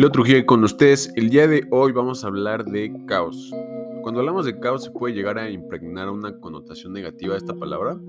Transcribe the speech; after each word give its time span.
Lo 0.00 0.10
Trujillo 0.10 0.46
con 0.46 0.64
ustedes. 0.64 1.12
El 1.14 1.28
día 1.28 1.46
de 1.46 1.66
hoy 1.70 1.92
vamos 1.92 2.24
a 2.24 2.28
hablar 2.28 2.64
de 2.64 2.90
caos. 3.06 3.52
Cuando 4.00 4.20
hablamos 4.20 4.46
de 4.46 4.58
caos 4.58 4.84
se 4.84 4.90
puede 4.90 5.12
llegar 5.12 5.36
a 5.36 5.50
impregnar 5.50 6.08
una 6.08 6.40
connotación 6.40 6.94
negativa 6.94 7.34
de 7.34 7.38
esta 7.40 7.52
palabra 7.52 8.00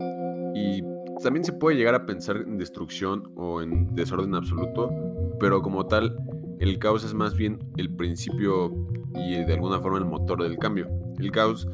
y 0.56 0.82
también 1.22 1.44
se 1.44 1.52
puede 1.52 1.76
llegar 1.76 1.94
a 1.94 2.06
pensar 2.06 2.38
en 2.38 2.58
destrucción 2.58 3.30
o 3.36 3.62
en 3.62 3.94
desorden 3.94 4.34
absoluto, 4.36 4.90
pero 5.38 5.62
como 5.62 5.86
tal 5.86 6.16
el 6.62 6.80
caos 6.80 7.04
es 7.04 7.14
más 7.14 7.36
bien 7.36 7.60
el 7.76 7.94
principio 7.94 8.74
y 9.14 9.44
de 9.44 9.54
alguna 9.54 9.82
forma 9.82 9.98
el 9.98 10.06
motor 10.06 10.42
del 10.44 10.58
cambio. 10.60 10.88
El 11.20 11.30
caos 11.30 11.68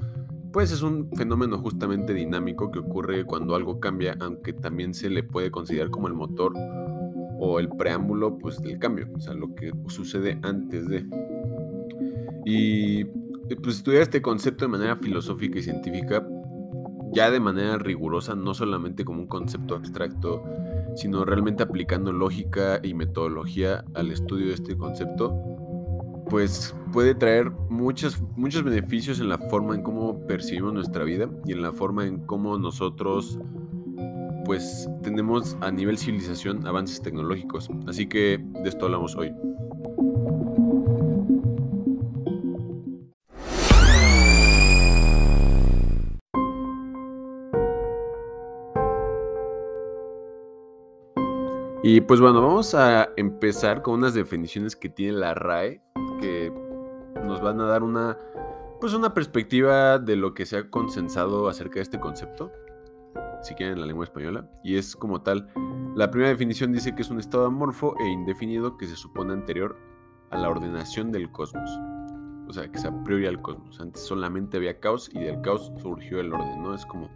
pues 0.51 0.71
es 0.71 0.81
un 0.81 1.11
fenómeno 1.15 1.59
justamente 1.59 2.15
dinámico 2.15 2.71
que 2.71 2.79
ocurre 2.79 3.23
cuando 3.23 3.53
algo 3.53 3.79
cambia, 3.79 4.17
aunque 4.19 4.51
también 4.51 4.95
se 4.95 5.11
le 5.11 5.21
puede 5.21 5.51
considerar 5.51 5.91
como 5.91 6.07
el 6.07 6.15
motor 6.15 6.55
o 7.39 7.59
el 7.59 7.69
preámbulo 7.69 8.37
pues, 8.37 8.61
del 8.61 8.79
cambio, 8.79 9.07
o 9.15 9.19
sea, 9.19 9.33
lo 9.33 9.53
que 9.55 9.71
sucede 9.87 10.39
antes 10.43 10.87
de. 10.87 11.05
Y 12.45 13.05
pues 13.61 13.77
estudiar 13.77 14.03
este 14.03 14.21
concepto 14.21 14.65
de 14.65 14.69
manera 14.69 14.95
filosófica 14.95 15.59
y 15.59 15.63
científica, 15.63 16.27
ya 17.13 17.31
de 17.31 17.39
manera 17.39 17.77
rigurosa, 17.77 18.35
no 18.35 18.53
solamente 18.53 19.05
como 19.05 19.21
un 19.21 19.27
concepto 19.27 19.75
abstracto, 19.75 20.43
sino 20.95 21.25
realmente 21.25 21.63
aplicando 21.63 22.11
lógica 22.11 22.79
y 22.83 22.93
metodología 22.93 23.85
al 23.93 24.11
estudio 24.11 24.47
de 24.47 24.53
este 24.53 24.77
concepto, 24.77 25.33
pues 26.29 26.75
puede 26.91 27.15
traer 27.15 27.51
muchos, 27.69 28.21
muchos 28.35 28.63
beneficios 28.63 29.19
en 29.19 29.29
la 29.29 29.37
forma 29.37 29.75
en 29.75 29.83
cómo 29.83 30.25
percibimos 30.27 30.73
nuestra 30.73 31.03
vida 31.03 31.29
y 31.45 31.53
en 31.53 31.61
la 31.61 31.71
forma 31.71 32.05
en 32.05 32.19
cómo 32.19 32.57
nosotros 32.57 33.39
pues 34.47 34.89
tenemos 35.03 35.57
a 35.59 35.69
nivel 35.69 35.97
civilización 35.97 36.65
avances 36.65 37.01
tecnológicos. 37.01 37.69
Así 37.85 38.07
que 38.07 38.39
de 38.63 38.69
esto 38.69 38.85
hablamos 38.85 39.13
hoy. 39.17 39.33
Y 51.83 52.01
pues 52.01 52.21
bueno, 52.21 52.41
vamos 52.41 52.73
a 52.73 53.09
empezar 53.17 53.81
con 53.81 53.95
unas 53.95 54.13
definiciones 54.13 54.77
que 54.77 54.87
tiene 54.87 55.13
la 55.13 55.33
RAE 55.33 55.81
que 56.21 56.53
nos 57.25 57.41
van 57.41 57.59
a 57.59 57.65
dar 57.65 57.83
una 57.83 58.17
pues 58.79 58.93
una 58.93 59.13
perspectiva 59.13 59.99
de 59.99 60.15
lo 60.15 60.33
que 60.33 60.45
se 60.45 60.57
ha 60.57 60.69
consensado 60.69 61.49
acerca 61.49 61.75
de 61.75 61.81
este 61.81 61.99
concepto 61.99 62.51
si 63.41 63.55
quieren 63.55 63.75
en 63.75 63.81
la 63.81 63.87
lengua 63.87 64.05
española, 64.05 64.49
y 64.63 64.77
es 64.77 64.95
como 64.95 65.21
tal. 65.21 65.47
La 65.95 66.11
primera 66.11 66.29
definición 66.29 66.71
dice 66.71 66.95
que 66.95 67.01
es 67.01 67.09
un 67.09 67.19
estado 67.19 67.45
amorfo 67.45 67.95
e 67.99 68.07
indefinido 68.07 68.77
que 68.77 68.87
se 68.87 68.95
supone 68.95 69.33
anterior 69.33 69.77
a 70.29 70.37
la 70.37 70.49
ordenación 70.49 71.11
del 71.11 71.31
cosmos. 71.31 71.69
O 72.47 72.53
sea, 72.53 72.71
que 72.71 72.77
se 72.77 72.87
a 72.87 73.03
priori 73.03 73.27
al 73.27 73.41
cosmos. 73.41 73.79
Antes 73.81 74.03
solamente 74.03 74.57
había 74.57 74.79
caos 74.79 75.09
y 75.13 75.19
del 75.19 75.41
caos 75.41 75.71
surgió 75.81 76.19
el 76.19 76.31
orden, 76.31 76.63
¿no? 76.63 76.73
Es 76.73 76.85
como 76.85 77.09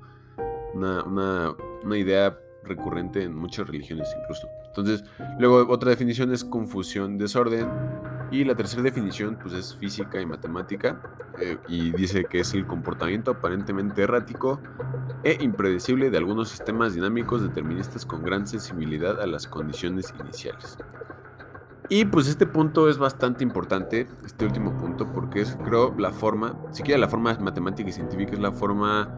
una, 0.74 1.04
una, 1.04 1.56
una 1.84 1.98
idea 1.98 2.38
recurrente 2.64 3.24
en 3.24 3.36
muchas 3.36 3.68
religiones 3.68 4.10
incluso. 4.22 4.48
Entonces, 4.68 5.04
luego 5.40 5.72
otra 5.72 5.90
definición 5.90 6.34
es 6.34 6.44
confusión, 6.44 7.18
desorden, 7.18 7.68
y 8.32 8.46
la 8.46 8.56
tercera 8.56 8.82
definición 8.82 9.38
pues 9.40 9.54
es 9.54 9.76
física 9.76 10.20
y 10.20 10.26
matemática 10.26 11.02
eh, 11.40 11.58
y 11.68 11.92
dice 11.92 12.26
que 12.26 12.40
es 12.40 12.54
el 12.54 12.66
comportamiento 12.66 13.32
aparentemente 13.32 14.04
errático 14.04 14.60
e 15.24 15.38
impredecible 15.42 16.10
de 16.10 16.18
algunos 16.18 16.50
sistemas 16.50 16.94
dinámicos 16.94 17.44
deterministas 17.44 18.06
con 18.06 18.24
gran 18.24 18.48
sensibilidad 18.48 19.22
a 19.22 19.28
las 19.28 19.48
condiciones 19.48 20.14
iniciales. 20.20 20.78
Y 21.90 22.06
pues 22.06 22.30
este 22.30 22.48
punto 22.48 22.88
es 22.88 22.98
bastante 22.98 23.44
importante, 23.44 24.08
este 24.26 24.46
último 24.46 24.78
punto, 24.78 25.12
porque 25.12 25.42
es 25.42 25.58
creo 25.66 25.94
la 25.98 26.12
forma, 26.12 26.56
siquiera 26.72 26.98
la 26.98 27.10
forma 27.10 27.38
matemática 27.38 27.90
y 27.90 27.92
científica 27.92 28.32
es 28.32 28.40
la 28.40 28.54
forma 28.54 29.14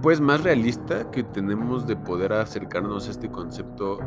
pues 0.00 0.20
más 0.20 0.42
realista 0.44 1.10
que 1.10 1.24
tenemos 1.24 1.88
de 1.88 1.96
poder 1.96 2.32
acercarnos 2.32 3.08
a 3.08 3.10
este 3.10 3.28
concepto 3.28 3.98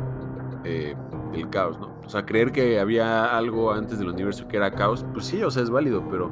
eh, 0.64 0.96
del 1.34 1.50
caos, 1.50 1.78
¿no? 1.78 1.90
O 2.04 2.08
sea, 2.08 2.24
creer 2.24 2.52
que 2.52 2.80
había 2.80 3.36
algo 3.36 3.72
antes 3.72 3.98
del 3.98 4.08
universo 4.08 4.48
que 4.48 4.56
era 4.56 4.70
caos, 4.70 5.04
pues 5.12 5.26
sí, 5.26 5.42
o 5.42 5.50
sea, 5.50 5.62
es 5.62 5.70
válido, 5.70 6.02
pero 6.10 6.30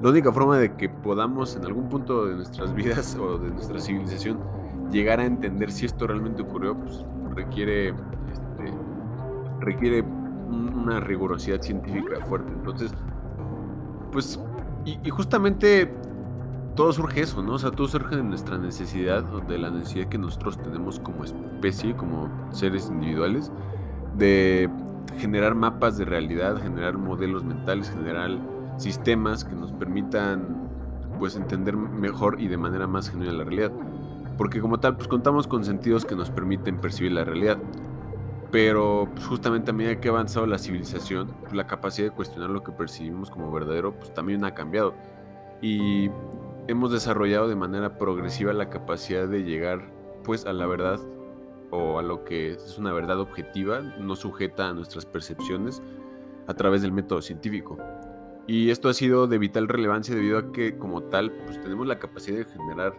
la 0.00 0.10
única 0.10 0.32
forma 0.32 0.58
de 0.58 0.74
que 0.76 0.88
podamos 0.88 1.56
en 1.56 1.64
algún 1.64 1.88
punto 1.88 2.26
de 2.26 2.34
nuestras 2.34 2.74
vidas 2.74 3.16
o 3.16 3.38
de 3.38 3.50
nuestra 3.50 3.78
civilización 3.80 4.38
llegar 4.90 5.20
a 5.20 5.24
entender 5.24 5.70
si 5.70 5.86
esto 5.86 6.06
realmente 6.06 6.42
ocurrió, 6.42 6.76
pues 6.76 7.04
requiere, 7.34 7.88
este, 7.88 8.74
requiere 9.60 10.02
una 10.02 11.00
rigurosidad 11.00 11.60
científica 11.62 12.20
fuerte. 12.26 12.52
Entonces, 12.52 12.92
pues, 14.10 14.40
y, 14.84 15.10
justamente 15.10 15.92
todo 16.74 16.92
surge 16.92 17.22
eso, 17.22 17.42
¿no? 17.42 17.54
O 17.54 17.58
sea, 17.58 17.70
todo 17.70 17.86
surge 17.86 18.16
de 18.16 18.22
nuestra 18.22 18.58
necesidad, 18.58 19.22
de 19.22 19.58
la 19.58 19.70
necesidad 19.70 20.08
que 20.08 20.18
nosotros 20.18 20.58
tenemos 20.58 20.98
como 21.00 21.24
especie, 21.24 21.94
como 21.94 22.28
seres 22.50 22.88
individuales, 22.88 23.52
de 24.20 24.70
generar 25.18 25.56
mapas 25.56 25.98
de 25.98 26.04
realidad, 26.04 26.58
generar 26.62 26.96
modelos 26.96 27.42
mentales, 27.42 27.90
generar 27.90 28.30
sistemas 28.76 29.44
que 29.44 29.54
nos 29.56 29.72
permitan 29.72 30.68
pues 31.18 31.36
entender 31.36 31.76
mejor 31.76 32.40
y 32.40 32.48
de 32.48 32.56
manera 32.56 32.86
más 32.86 33.10
genuina 33.10 33.32
la 33.32 33.44
realidad. 33.44 33.72
Porque 34.38 34.60
como 34.60 34.78
tal, 34.78 34.96
pues 34.96 35.08
contamos 35.08 35.46
con 35.46 35.64
sentidos 35.64 36.04
que 36.04 36.14
nos 36.14 36.30
permiten 36.30 36.78
percibir 36.80 37.12
la 37.12 37.24
realidad. 37.24 37.58
Pero 38.50 39.08
pues, 39.12 39.26
justamente 39.26 39.70
a 39.70 39.74
medida 39.74 40.00
que 40.00 40.08
ha 40.08 40.12
avanzado 40.12 40.46
la 40.46 40.58
civilización, 40.58 41.28
pues, 41.40 41.52
la 41.52 41.66
capacidad 41.66 42.08
de 42.08 42.14
cuestionar 42.14 42.50
lo 42.50 42.62
que 42.62 42.72
percibimos 42.72 43.30
como 43.30 43.52
verdadero, 43.52 43.92
pues 43.92 44.14
también 44.14 44.44
ha 44.44 44.54
cambiado. 44.54 44.94
Y 45.60 46.10
hemos 46.68 46.90
desarrollado 46.90 47.48
de 47.48 47.56
manera 47.56 47.98
progresiva 47.98 48.52
la 48.52 48.70
capacidad 48.70 49.28
de 49.28 49.42
llegar 49.42 49.80
pues 50.24 50.46
a 50.46 50.52
la 50.52 50.66
verdad 50.66 50.98
o 51.70 51.98
a 51.98 52.02
lo 52.02 52.24
que 52.24 52.52
es 52.52 52.78
una 52.78 52.92
verdad 52.92 53.20
objetiva, 53.20 53.80
no 53.80 54.16
sujeta 54.16 54.68
a 54.68 54.72
nuestras 54.72 55.06
percepciones 55.06 55.82
a 56.46 56.54
través 56.54 56.82
del 56.82 56.92
método 56.92 57.22
científico. 57.22 57.78
Y 58.46 58.70
esto 58.70 58.88
ha 58.88 58.94
sido 58.94 59.26
de 59.26 59.38
vital 59.38 59.68
relevancia 59.68 60.14
debido 60.14 60.38
a 60.38 60.52
que 60.52 60.76
como 60.76 61.04
tal 61.04 61.30
pues 61.30 61.60
tenemos 61.60 61.86
la 61.86 61.98
capacidad 61.98 62.38
de 62.38 62.44
generar 62.44 62.94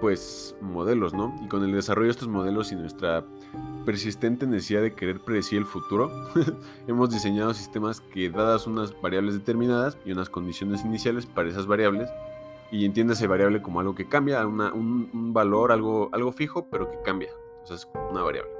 pues 0.00 0.56
modelos, 0.60 1.14
¿no? 1.14 1.34
Y 1.42 1.48
con 1.48 1.64
el 1.64 1.72
desarrollo 1.72 2.06
de 2.06 2.12
estos 2.12 2.28
modelos 2.28 2.72
y 2.72 2.76
nuestra 2.76 3.24
persistente 3.84 4.46
necesidad 4.46 4.82
de 4.82 4.94
querer 4.94 5.20
predecir 5.20 5.58
el 5.58 5.64
futuro, 5.64 6.10
hemos 6.86 7.10
diseñado 7.10 7.54
sistemas 7.54 8.00
que 8.00 8.28
dadas 8.28 8.66
unas 8.66 9.00
variables 9.00 9.34
determinadas 9.34 9.96
y 10.04 10.12
unas 10.12 10.28
condiciones 10.28 10.84
iniciales 10.84 11.24
para 11.26 11.48
esas 11.48 11.66
variables, 11.66 12.10
y 12.70 12.84
entiéndase 12.84 13.26
variable 13.26 13.62
como 13.62 13.80
algo 13.80 13.94
que 13.94 14.08
cambia, 14.08 14.44
un, 14.46 15.32
valor, 15.32 15.70
algo, 15.70 16.10
algo 16.12 16.32
fijo, 16.32 16.68
pero 16.68 16.90
que 16.90 17.00
cambia. 17.04 17.30
O 17.66 17.68
sea, 17.68 17.76
es 17.76 17.88
una 18.10 18.22
variable 18.22 18.52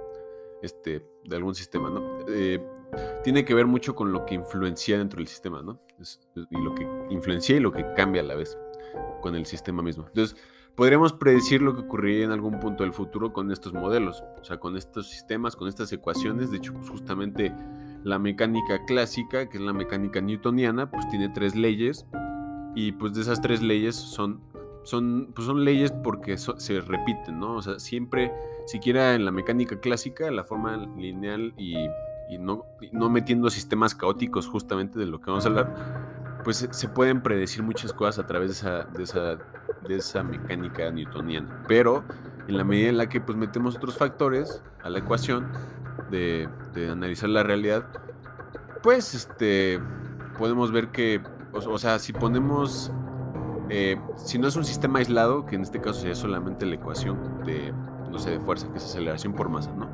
este, 0.63 1.07
de 1.25 1.37
algún 1.37 1.55
sistema, 1.55 1.89
¿no? 1.91 2.03
Eh, 2.29 2.61
tiene 3.23 3.45
que 3.45 3.55
ver 3.55 3.67
mucho 3.67 3.95
con 3.95 4.11
lo 4.11 4.27
que 4.27 4.35
influencia 4.35 4.99
dentro 4.99 5.19
del 5.19 5.29
sistema, 5.29 5.63
¿no? 5.63 5.81
y 6.51 6.63
lo 6.63 6.75
que 6.75 6.87
influencia 7.09 7.57
y 7.57 7.61
lo 7.61 7.73
que 7.73 7.87
cambia 7.95 8.21
a 8.21 8.25
la 8.25 8.35
vez 8.35 8.59
con 9.23 9.35
el 9.35 9.47
sistema 9.47 9.83
mismo. 9.83 10.07
Entonces, 10.09 10.37
podríamos 10.75 11.13
predecir 11.13 11.63
lo 11.63 11.75
que 11.75 11.83
ocurriría 11.83 12.25
en 12.25 12.33
algún 12.33 12.59
punto 12.59 12.83
del 12.83 12.93
futuro 12.93 13.33
con 13.33 13.51
estos 13.53 13.73
modelos, 13.73 14.23
o 14.41 14.45
sea, 14.45 14.59
con 14.59 14.77
estos 14.77 15.09
sistemas, 15.09 15.57
con 15.57 15.69
estas 15.69 15.93
ecuaciones. 15.93 16.51
De 16.51 16.59
hecho, 16.59 16.75
pues 16.75 16.91
justamente 16.91 17.55
la 18.05 18.19
mecánica 18.19 18.85
clásica, 18.85 19.49
que 19.49 19.59
es 19.59 19.65
la 19.65 19.73
mecánica 19.73 20.21
newtoniana, 20.21 20.91
pues 20.91 21.09
tiene 21.09 21.29
tres 21.31 21.55
leyes 21.55 22.07
y 22.75 22.93
pues 22.93 23.15
de 23.15 23.23
esas 23.23 23.41
tres 23.41 23.63
leyes 23.63 23.97
son, 23.97 24.43
son, 24.85 25.33
pues 25.35 25.47
son 25.47 25.65
leyes 25.65 25.93
porque 26.05 26.37
se 26.37 26.81
repiten, 26.81 27.41
¿no? 27.41 27.55
O 27.55 27.63
sea, 27.63 27.79
siempre, 27.79 28.33
siquiera 28.67 29.15
en 29.15 29.25
la 29.25 29.31
mecánica 29.31 29.81
clásica, 29.81 30.31
la 30.31 30.45
forma 30.45 30.77
lineal 30.97 31.55
y, 31.57 31.89
no, 32.39 32.67
no 32.93 33.09
metiendo 33.09 33.49
sistemas 33.51 33.95
caóticos 33.95 34.47
justamente 34.49 34.99
de 34.99 35.07
lo 35.07 35.21
que 35.21 35.31
vamos 35.31 35.47
a 35.47 35.49
hablar, 35.49 36.43
pues 36.45 36.69
se 36.71 36.89
pueden 36.89 37.23
predecir 37.23 37.63
muchas 37.63 37.93
cosas 37.93 38.25
a 38.25 38.27
través 38.27 38.49
de 38.49 38.55
esa, 38.55 38.85
de 38.85 39.03
esa, 39.03 39.37
de 39.89 39.97
esa 39.97 40.23
mecánica 40.23 40.91
newtoniana. 40.91 41.65
Pero 41.69 42.05
en 42.49 42.57
la 42.57 42.65
medida 42.65 42.89
en 42.89 42.99
la 42.99 43.09
que 43.09 43.21
pues 43.21 43.39
metemos 43.39 43.77
otros 43.77 43.97
factores 43.97 44.63
a 44.83 44.91
la 44.91 44.99
ecuación 44.99 45.49
de, 46.11 46.49
de 46.75 46.91
analizar 46.91 47.29
la 47.29 47.43
realidad, 47.43 47.87
pues 48.83 49.15
este, 49.15 49.81
podemos 50.37 50.73
ver 50.73 50.89
que 50.89 51.21
o, 51.65 51.79
sea, 51.79 51.99
si 51.99 52.13
ponemos, 52.13 52.93
eh, 53.71 53.97
si 54.17 54.39
no 54.39 54.49
es 54.49 54.57
un 54.57 54.65
sistema 54.65 54.99
aislado, 54.99 55.47
que 55.47 55.57
en 55.57 55.63
este 55.63 55.81
caso 55.81 56.01
sería 56.01 56.15
solamente 56.15 56.67
la 56.67 56.75
ecuación 56.75 57.45
de, 57.45 57.73
no 58.11 58.19
sé, 58.19 58.31
de 58.31 58.41
fuerza, 58.41 58.69
que 58.71 58.79
es 58.79 58.85
aceleración 58.85 59.33
por 59.33 59.49
masa, 59.49 59.73
¿no? 59.73 59.89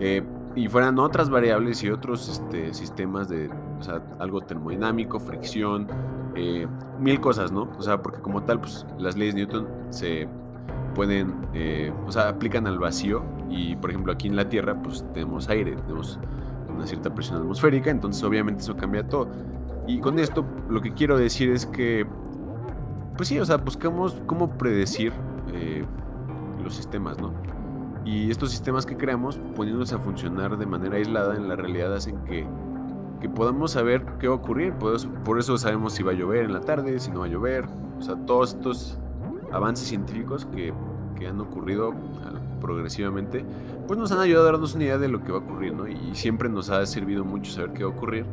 Eh, 0.00 0.22
y 0.56 0.68
fueran 0.68 0.98
otras 0.98 1.30
variables 1.30 1.82
y 1.82 1.90
otros 1.90 2.28
este, 2.28 2.74
sistemas 2.74 3.28
de, 3.28 3.50
o 3.78 3.82
sea, 3.82 4.02
algo 4.18 4.40
termodinámico, 4.40 5.20
fricción, 5.20 5.86
eh, 6.34 6.66
mil 6.98 7.20
cosas, 7.20 7.52
¿no? 7.52 7.68
O 7.78 7.82
sea, 7.82 8.02
porque 8.02 8.20
como 8.20 8.42
tal, 8.42 8.60
pues 8.60 8.86
las 8.98 9.16
leyes 9.16 9.34
de 9.34 9.42
Newton 9.42 9.68
se 9.90 10.28
pueden, 10.94 11.34
o 12.06 12.10
sea, 12.10 12.28
aplican 12.28 12.66
al 12.66 12.78
vacío 12.78 13.22
y, 13.48 13.76
por 13.76 13.90
ejemplo, 13.90 14.12
aquí 14.12 14.26
en 14.26 14.36
la 14.36 14.48
Tierra, 14.48 14.74
pues 14.82 15.04
tenemos 15.12 15.48
aire, 15.48 15.76
tenemos 15.86 16.18
una 16.74 16.86
cierta 16.86 17.14
presión 17.14 17.38
atmosférica, 17.38 17.90
entonces 17.90 18.22
obviamente 18.24 18.62
eso 18.62 18.76
cambia 18.76 19.06
todo. 19.06 19.28
Y 19.86 19.98
con 20.00 20.18
esto 20.18 20.44
lo 20.68 20.80
que 20.80 20.92
quiero 20.92 21.18
decir 21.18 21.50
es 21.50 21.66
que, 21.66 22.06
pues 23.16 23.28
sí, 23.28 23.38
o 23.38 23.44
sea, 23.44 23.56
buscamos 23.56 24.16
cómo 24.26 24.48
predecir 24.50 25.12
eh, 25.52 25.84
los 26.60 26.74
sistemas, 26.74 27.18
¿no? 27.18 27.32
Y 28.04 28.30
estos 28.30 28.50
sistemas 28.50 28.86
que 28.86 28.96
creamos, 28.96 29.38
poniéndose 29.54 29.94
a 29.94 29.98
funcionar 29.98 30.56
de 30.56 30.66
manera 30.66 30.96
aislada 30.96 31.36
en 31.36 31.48
la 31.48 31.56
realidad, 31.56 31.94
hacen 31.94 32.18
que, 32.24 32.46
que 33.20 33.28
podamos 33.28 33.72
saber 33.72 34.04
qué 34.18 34.28
va 34.28 34.34
a 34.34 34.38
ocurrir. 34.38 34.72
Por 34.74 34.94
eso, 34.94 35.10
por 35.24 35.38
eso 35.38 35.58
sabemos 35.58 35.92
si 35.92 36.02
va 36.02 36.12
a 36.12 36.14
llover 36.14 36.44
en 36.44 36.52
la 36.52 36.60
tarde, 36.60 36.98
si 36.98 37.10
no 37.10 37.20
va 37.20 37.26
a 37.26 37.28
llover. 37.28 37.66
O 37.98 38.02
sea, 38.02 38.16
todos 38.26 38.54
estos 38.54 38.98
avances 39.52 39.86
científicos 39.86 40.46
que, 40.46 40.72
que 41.18 41.28
han 41.28 41.40
ocurrido 41.40 41.94
progresivamente, 42.60 43.44
pues 43.86 43.98
nos 43.98 44.12
han 44.12 44.20
ayudado 44.20 44.48
a 44.48 44.52
darnos 44.52 44.74
una 44.74 44.84
idea 44.84 44.98
de 44.98 45.08
lo 45.08 45.22
que 45.22 45.32
va 45.32 45.38
a 45.38 45.40
ocurrir, 45.40 45.74
¿no? 45.74 45.88
Y 45.88 46.14
siempre 46.14 46.48
nos 46.48 46.70
ha 46.70 46.84
servido 46.86 47.24
mucho 47.24 47.50
saber 47.50 47.72
qué 47.72 47.84
va 47.84 47.90
a 47.90 47.92
ocurrir, 47.92 48.26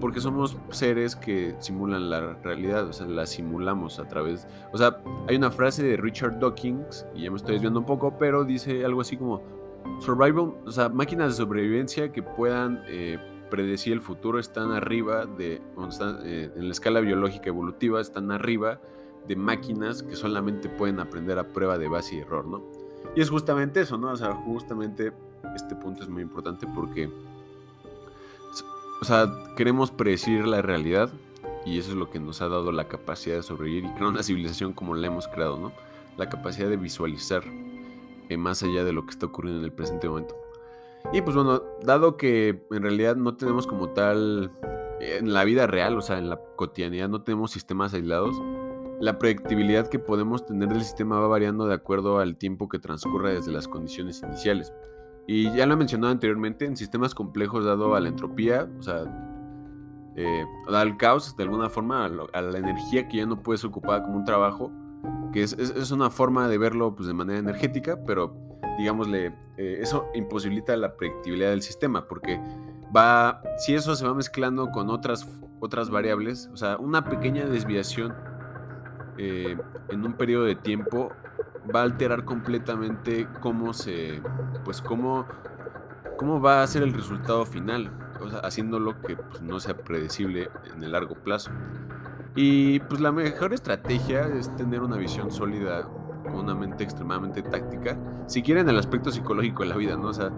porque 0.00 0.20
somos 0.20 0.56
seres 0.70 1.16
que 1.16 1.54
simulan 1.58 2.10
la 2.10 2.34
realidad, 2.42 2.86
o 2.88 2.92
sea, 2.92 3.06
la 3.06 3.26
simulamos 3.26 3.98
a 3.98 4.08
través... 4.08 4.46
O 4.72 4.78
sea, 4.78 4.98
hay 5.28 5.36
una 5.36 5.50
frase 5.50 5.84
de 5.84 5.96
Richard 5.96 6.38
Dawkins, 6.38 7.06
y 7.14 7.22
ya 7.22 7.30
me 7.30 7.36
estoy 7.36 7.54
desviando 7.54 7.80
un 7.80 7.86
poco, 7.86 8.16
pero 8.18 8.44
dice 8.44 8.84
algo 8.84 9.00
así 9.00 9.16
como, 9.16 9.42
survival, 10.00 10.54
o 10.64 10.70
sea, 10.70 10.88
máquinas 10.88 11.36
de 11.36 11.44
sobrevivencia 11.44 12.12
que 12.12 12.22
puedan... 12.22 12.82
Eh, 12.88 13.18
predecir 13.50 13.92
el 13.92 14.00
futuro 14.00 14.38
están 14.38 14.72
arriba 14.72 15.26
de, 15.26 15.54
eh, 16.24 16.50
en 16.54 16.66
la 16.66 16.72
escala 16.72 17.00
biológica 17.00 17.48
evolutiva, 17.48 18.00
están 18.00 18.30
arriba 18.30 18.80
de 19.26 19.36
máquinas 19.36 20.02
que 20.02 20.16
solamente 20.16 20.68
pueden 20.68 21.00
aprender 21.00 21.38
a 21.38 21.48
prueba 21.48 21.78
de 21.78 21.88
base 21.88 22.16
y 22.16 22.18
error, 22.20 22.46
¿no? 22.46 22.62
Y 23.14 23.20
es 23.20 23.30
justamente 23.30 23.80
eso, 23.80 23.96
¿no? 23.96 24.10
O 24.10 24.16
sea, 24.16 24.34
justamente 24.34 25.12
este 25.54 25.74
punto 25.76 26.02
es 26.02 26.08
muy 26.08 26.22
importante 26.22 26.66
porque, 26.74 27.10
o 29.00 29.04
sea, 29.04 29.32
queremos 29.56 29.90
predecir 29.90 30.46
la 30.46 30.62
realidad 30.62 31.10
y 31.64 31.78
eso 31.78 31.90
es 31.90 31.96
lo 31.96 32.10
que 32.10 32.20
nos 32.20 32.40
ha 32.42 32.48
dado 32.48 32.72
la 32.72 32.88
capacidad 32.88 33.36
de 33.36 33.42
sobrevivir 33.42 33.84
y 33.84 33.88
crear 33.90 34.06
una 34.06 34.22
civilización 34.22 34.72
como 34.72 34.94
la 34.94 35.08
hemos 35.08 35.28
creado, 35.28 35.58
¿no? 35.58 35.72
La 36.16 36.28
capacidad 36.28 36.68
de 36.68 36.76
visualizar 36.76 37.42
eh, 38.28 38.36
más 38.36 38.62
allá 38.62 38.84
de 38.84 38.92
lo 38.92 39.04
que 39.04 39.10
está 39.10 39.26
ocurriendo 39.26 39.60
en 39.60 39.64
el 39.64 39.72
presente 39.72 40.08
momento. 40.08 40.36
Y 41.12 41.22
pues 41.22 41.36
bueno, 41.36 41.62
dado 41.82 42.16
que 42.16 42.64
en 42.70 42.82
realidad 42.82 43.16
no 43.16 43.36
tenemos 43.36 43.66
como 43.66 43.90
tal, 43.90 44.50
en 45.00 45.32
la 45.32 45.44
vida 45.44 45.66
real, 45.66 45.96
o 45.96 46.00
sea, 46.00 46.18
en 46.18 46.28
la 46.28 46.40
cotidianidad 46.56 47.08
no 47.08 47.22
tenemos 47.22 47.50
sistemas 47.50 47.94
aislados, 47.94 48.34
la 49.00 49.18
predictibilidad 49.18 49.88
que 49.88 49.98
podemos 49.98 50.46
tener 50.46 50.68
del 50.68 50.82
sistema 50.82 51.20
va 51.20 51.28
variando 51.28 51.66
de 51.66 51.74
acuerdo 51.74 52.18
al 52.18 52.36
tiempo 52.36 52.68
que 52.68 52.78
transcurre 52.78 53.34
desde 53.34 53.52
las 53.52 53.68
condiciones 53.68 54.22
iniciales. 54.22 54.72
Y 55.26 55.52
ya 55.54 55.66
lo 55.66 55.74
he 55.74 55.76
mencionado 55.76 56.12
anteriormente, 56.12 56.66
en 56.66 56.76
sistemas 56.76 57.14
complejos 57.14 57.64
dado 57.64 57.94
a 57.94 58.00
la 58.00 58.08
entropía, 58.08 58.68
o 58.78 58.82
sea, 58.82 59.04
eh, 60.14 60.44
al 60.68 60.96
caos 60.96 61.36
de 61.36 61.42
alguna 61.42 61.68
forma, 61.68 62.04
a, 62.04 62.40
la 62.40 62.58
energía 62.58 63.08
que 63.08 63.18
ya 63.18 63.26
no 63.26 63.42
puede 63.42 63.58
ser 63.58 63.70
ocupada 63.70 64.02
como 64.04 64.16
un 64.16 64.24
trabajo, 64.24 64.70
que 65.32 65.42
es, 65.42 65.90
una 65.90 66.10
forma 66.10 66.48
de 66.48 66.58
verlo 66.58 66.94
pues, 66.94 67.08
de 67.08 67.14
manera 67.14 67.38
energética, 67.38 67.98
pero 68.06 68.34
digámosle, 68.78 69.34
eh, 69.56 69.78
eso 69.80 70.06
imposibilita 70.14 70.76
la 70.76 70.96
predictibilidad 70.96 71.50
del 71.50 71.62
sistema, 71.62 72.06
porque 72.06 72.40
va, 72.94 73.42
si 73.58 73.74
eso 73.74 73.96
se 73.96 74.06
va 74.06 74.14
mezclando 74.14 74.70
con 74.70 74.90
otras, 74.90 75.28
otras 75.60 75.90
variables, 75.90 76.48
o 76.52 76.56
sea, 76.56 76.76
una 76.76 77.04
pequeña 77.04 77.46
desviación 77.46 78.14
eh, 79.18 79.56
en 79.88 80.04
un 80.04 80.12
periodo 80.14 80.44
de 80.44 80.54
tiempo 80.54 81.10
va 81.74 81.80
a 81.80 81.84
alterar 81.84 82.24
completamente 82.24 83.28
cómo 83.40 83.72
se, 83.72 84.22
pues 84.64 84.80
cómo, 84.80 85.26
cómo 86.16 86.40
va 86.40 86.62
a 86.62 86.66
ser 86.66 86.82
el 86.82 86.92
resultado 86.92 87.44
final, 87.44 87.90
o 88.20 88.28
sea, 88.28 88.40
haciéndolo 88.40 89.00
que 89.02 89.16
pues, 89.16 89.42
no 89.42 89.60
sea 89.60 89.76
predecible 89.76 90.50
en 90.74 90.82
el 90.82 90.92
largo 90.92 91.14
plazo. 91.14 91.50
Y 92.34 92.80
pues 92.80 93.00
la 93.00 93.12
mejor 93.12 93.54
estrategia 93.54 94.26
es 94.26 94.54
tener 94.56 94.82
una 94.82 94.96
visión 94.96 95.30
sólida 95.30 95.88
con 96.24 96.34
una 96.34 96.54
mente 96.54 96.84
extremadamente 96.84 97.42
táctica, 97.42 97.96
si 98.26 98.42
quieren 98.42 98.68
el 98.68 98.78
aspecto 98.78 99.10
psicológico 99.10 99.62
de 99.62 99.68
la 99.70 99.76
vida, 99.76 99.96
¿no? 99.96 100.08
O 100.08 100.12
sea, 100.14 100.30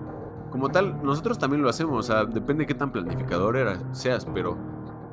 como 0.51 0.69
tal, 0.69 1.03
nosotros 1.03 1.39
también 1.39 1.63
lo 1.63 1.69
hacemos, 1.69 1.99
o 1.99 2.03
sea, 2.03 2.25
depende 2.25 2.63
de 2.63 2.67
qué 2.67 2.75
tan 2.75 2.93
planificador 2.93 3.57
eras, 3.57 3.85
seas, 3.93 4.27
pero 4.27 4.57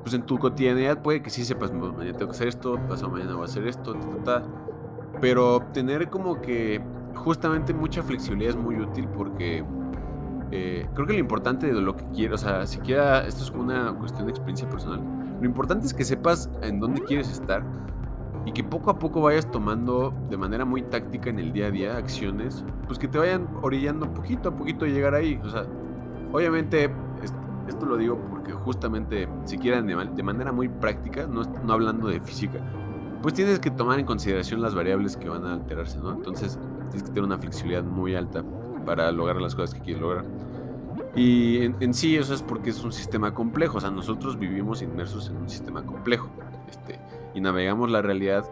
pues 0.04 0.14
en 0.14 0.24
tu 0.24 0.38
cotidianidad 0.38 1.02
puede 1.02 1.24
que 1.24 1.30
sí 1.30 1.44
sepas, 1.44 1.74
mañana 1.74 2.14
tengo 2.14 2.28
que 2.28 2.36
hacer 2.36 2.48
esto, 2.48 2.80
pasado 2.88 3.10
mañana 3.10 3.34
voy 3.34 3.42
a 3.42 3.46
hacer 3.46 3.68
esto, 3.68 3.96
pero 5.22 5.62
tener 5.74 6.10
como 6.10 6.42
que 6.42 6.82
justamente 7.16 7.74
mucha 7.74 8.04
flexibilidad 8.04 8.52
es 8.52 8.56
muy 8.56 8.80
útil 8.80 9.08
porque 9.08 9.64
eh, 10.52 10.88
creo 10.94 11.08
que 11.08 11.14
lo 11.14 11.20
importante 11.20 11.68
de 11.68 11.82
lo 11.82 11.96
que 11.96 12.06
quiero, 12.14 12.36
o 12.36 12.38
sea, 12.38 12.68
siquiera 12.68 13.26
esto 13.26 13.44
es 13.44 13.50
una 13.52 13.94
cuestión 13.94 14.28
de 14.28 14.32
experiencia 14.32 14.70
personal, 14.70 15.02
lo 15.40 15.46
importante 15.46 15.86
es 15.86 15.94
que 15.94 16.04
sepas 16.04 16.50
en 16.62 16.80
dónde 16.80 17.02
quieres 17.02 17.30
estar 17.30 17.64
y 18.46 18.52
que 18.52 18.64
poco 18.64 18.92
a 18.92 19.00
poco 19.00 19.22
vayas 19.22 19.50
tomando 19.50 20.14
de 20.30 20.38
manera 20.38 20.66
muy 20.66 20.84
táctica 20.84 21.30
en 21.30 21.40
el 21.40 21.52
día 21.52 21.68
a 21.68 21.72
día 21.72 21.98
acciones, 21.98 22.64
pues 22.86 23.00
que 23.00 23.08
te 23.08 23.18
vayan 23.18 23.48
orillando 23.64 24.14
poquito 24.14 24.50
a 24.50 24.56
poquito 24.56 24.86
a 24.86 24.88
llegar 24.88 25.16
ahí, 25.16 25.40
o 25.44 25.50
sea, 25.50 25.66
obviamente 26.32 26.92
esto 27.68 27.86
lo 27.86 27.98
digo 27.98 28.20
porque 28.30 28.54
justamente, 28.54 29.28
si 29.46 29.58
quieren 29.58 29.88
de, 29.88 30.24
manera 30.24 30.52
muy 30.52 30.70
práctica, 30.70 31.26
no, 31.26 31.42
no 31.42 31.74
hablando 31.74 32.08
de 32.08 32.20
física, 32.22 32.60
pues 33.25 33.33
tienes 33.33 33.57
que 33.57 33.72
tomar 33.72 33.98
en 33.98 34.06
consideración 34.06 34.62
las 34.62 34.75
variables 34.75 35.18
que 35.18 35.27
van 35.27 35.48
a 35.48 35.54
alterarse, 35.54 35.98
¿no? 35.98 36.12
Entonces 36.12 36.60
tienes 36.92 37.01
que 37.01 37.07
tener 37.07 37.24
una 37.24 37.39
flexibilidad 37.39 37.83
muy 37.83 38.13
alta 38.13 38.44
para 38.86 39.12
lograr 39.12 39.42
las 39.42 39.56
cosas 39.56 39.74
que 39.74 39.81
quieres 39.81 40.00
lograr. 40.00 40.25
Y 41.16 41.63
en, 41.63 41.92
sí 41.95 42.18
eso 42.18 42.36
es 42.36 42.44
porque 42.44 42.69
es 42.69 42.83
un 42.83 42.92
sistema 42.92 43.33
complejo, 43.33 43.80
o 43.80 43.81
sea, 43.81 43.89
nosotros 43.89 44.38
vivimos 44.38 44.83
inmersos 44.83 45.27
en 45.30 45.38
un 45.38 45.50
sistema 45.50 45.83
complejo 45.83 46.30
este, 46.69 47.00
y 47.33 47.42
navegamos 47.42 47.89
la 47.89 48.04
realidad 48.04 48.48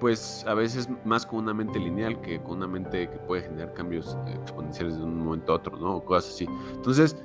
pues 0.00 0.44
a 0.48 0.54
veces 0.54 0.88
más 1.04 1.24
con 1.24 1.38
una 1.38 1.54
mente 1.54 1.78
lineal 1.78 2.20
que 2.20 2.40
con 2.40 2.56
una 2.56 2.66
mente 2.66 3.08
que 3.08 3.18
puede 3.18 3.42
generar 3.42 3.72
cambios 3.72 4.18
exponenciales 4.34 4.98
de 4.98 5.04
un 5.04 5.16
momento 5.16 5.52
a 5.52 5.54
otro, 5.54 5.76
¿no? 5.76 5.94
O 5.94 6.04
cosas 6.04 6.34
así. 6.34 6.48
Entonces, 6.74 7.16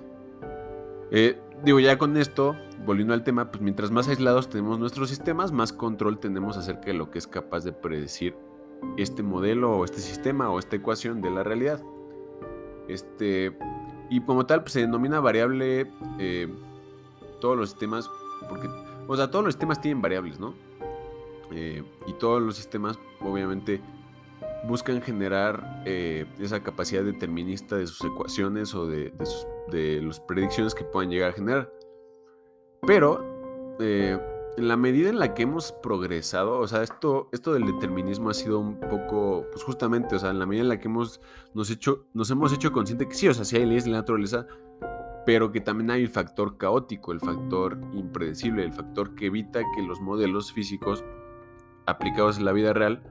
eh, 1.10 1.42
digo, 1.63 1.80
ya 1.80 1.98
con 1.98 2.18
esto, 2.18 2.56
volviendo 2.86 3.13
al 3.13 3.24
tema, 3.24 3.51
pues 3.51 3.62
mientras 3.62 3.91
más 3.91 4.08
aislados 4.08 4.50
tenemos 4.50 4.79
nuestros 4.79 5.10
sistemas, 5.10 5.51
más 5.51 5.74
control 5.74 6.20
tenemos 6.20 6.58
acerca 6.58 6.88
de 6.88 6.93
lo 6.93 7.10
que 7.10 7.20
es 7.20 7.27
capaz 7.27 7.63
de 7.63 7.72
predecir 7.72 8.36
este 8.98 9.24
modelo 9.24 9.77
o 9.77 9.86
este 9.86 10.01
sistema 10.01 10.50
o 10.50 10.60
esta 10.60 10.75
ecuación 10.75 11.22
de 11.22 11.32
la 11.32 11.43
realidad. 11.43 11.82
Este, 12.88 13.58
y 14.10 14.22
como 14.22 14.46
tal, 14.46 14.62
pues 14.62 14.74
se 14.74 14.82
denomina 14.82 15.20
variable 15.20 15.89
eh, 16.20 16.53
todos 17.39 17.58
los 17.58 17.70
sistemas, 17.70 18.10
porque, 18.50 18.67
o 19.08 19.15
sea, 19.15 19.32
todos 19.32 19.46
los 19.46 19.53
sistemas 19.53 19.82
tienen 19.82 20.01
variables, 20.01 20.39
¿no? 20.39 20.53
Eh, 21.51 21.84
y 22.08 22.13
todos 22.13 22.41
los 22.41 22.55
sistemas, 22.55 23.00
obviamente, 23.22 23.82
buscan 24.67 25.01
generar 25.01 25.84
esa 25.86 26.63
capacidad 26.63 27.03
determinista 27.03 27.75
de 27.75 27.88
sus 27.88 28.03
ecuaciones 28.05 28.74
o 28.74 28.88
de, 28.88 29.12
de 29.12 29.25
sus 29.25 29.46
de 29.74 30.01
las 30.01 30.20
predicciones 30.20 30.75
que 30.75 30.84
puedan 30.84 31.10
llegar 31.10 31.32
a 31.32 31.34
generar. 31.34 31.74
Pero, 32.86 33.75
eh, 33.79 34.20
en 34.58 34.67
la 34.67 34.77
medida 34.77 35.10
en 35.10 35.20
la 35.20 35.34
que 35.34 35.43
hemos 35.43 35.72
progresado, 35.72 36.60
o 36.60 36.67
sea, 36.67 36.84
esto, 36.84 37.29
esto 37.32 37.53
del 37.53 37.65
determinismo 37.65 38.29
ha 38.29 38.34
sido 38.34 38.60
un 38.60 38.79
poco, 38.79 39.46
pues 39.51 39.63
justamente, 39.63 40.15
o 40.15 40.20
sea, 40.20 40.29
en 40.29 40.39
la 40.39 40.46
medida 40.46 40.63
en 40.63 40.70
la 40.70 40.79
que 40.79 40.88
hemos, 40.88 41.22
nos, 41.53 41.72
hecho, 41.72 42.05
nos 42.13 42.29
hemos 42.29 42.53
hecho 42.53 42.72
consciente 42.72 43.08
que 43.08 43.15
sí, 43.15 43.27
o 43.27 43.34
sea, 43.34 43.46
sí 43.46 43.58
hay 43.58 43.65
leyes 43.65 43.86
de 43.86 43.91
la 43.91 43.98
naturaleza, 43.98 44.46
pero 45.25 45.51
que 45.51 45.62
también 45.62 45.89
hay 45.89 46.03
el 46.03 46.10
factor 46.10 46.58
caótico, 46.58 47.13
el 47.13 47.20
factor 47.20 47.79
impredecible, 47.93 48.63
el 48.63 48.74
factor 48.74 49.15
que 49.15 49.27
evita 49.27 49.62
que 49.75 49.82
los 49.82 50.01
modelos 50.01 50.51
físicos 50.51 51.03
aplicados 51.86 52.38
en 52.38 52.46
la 52.46 52.51
vida 52.51 52.74
real 52.74 53.01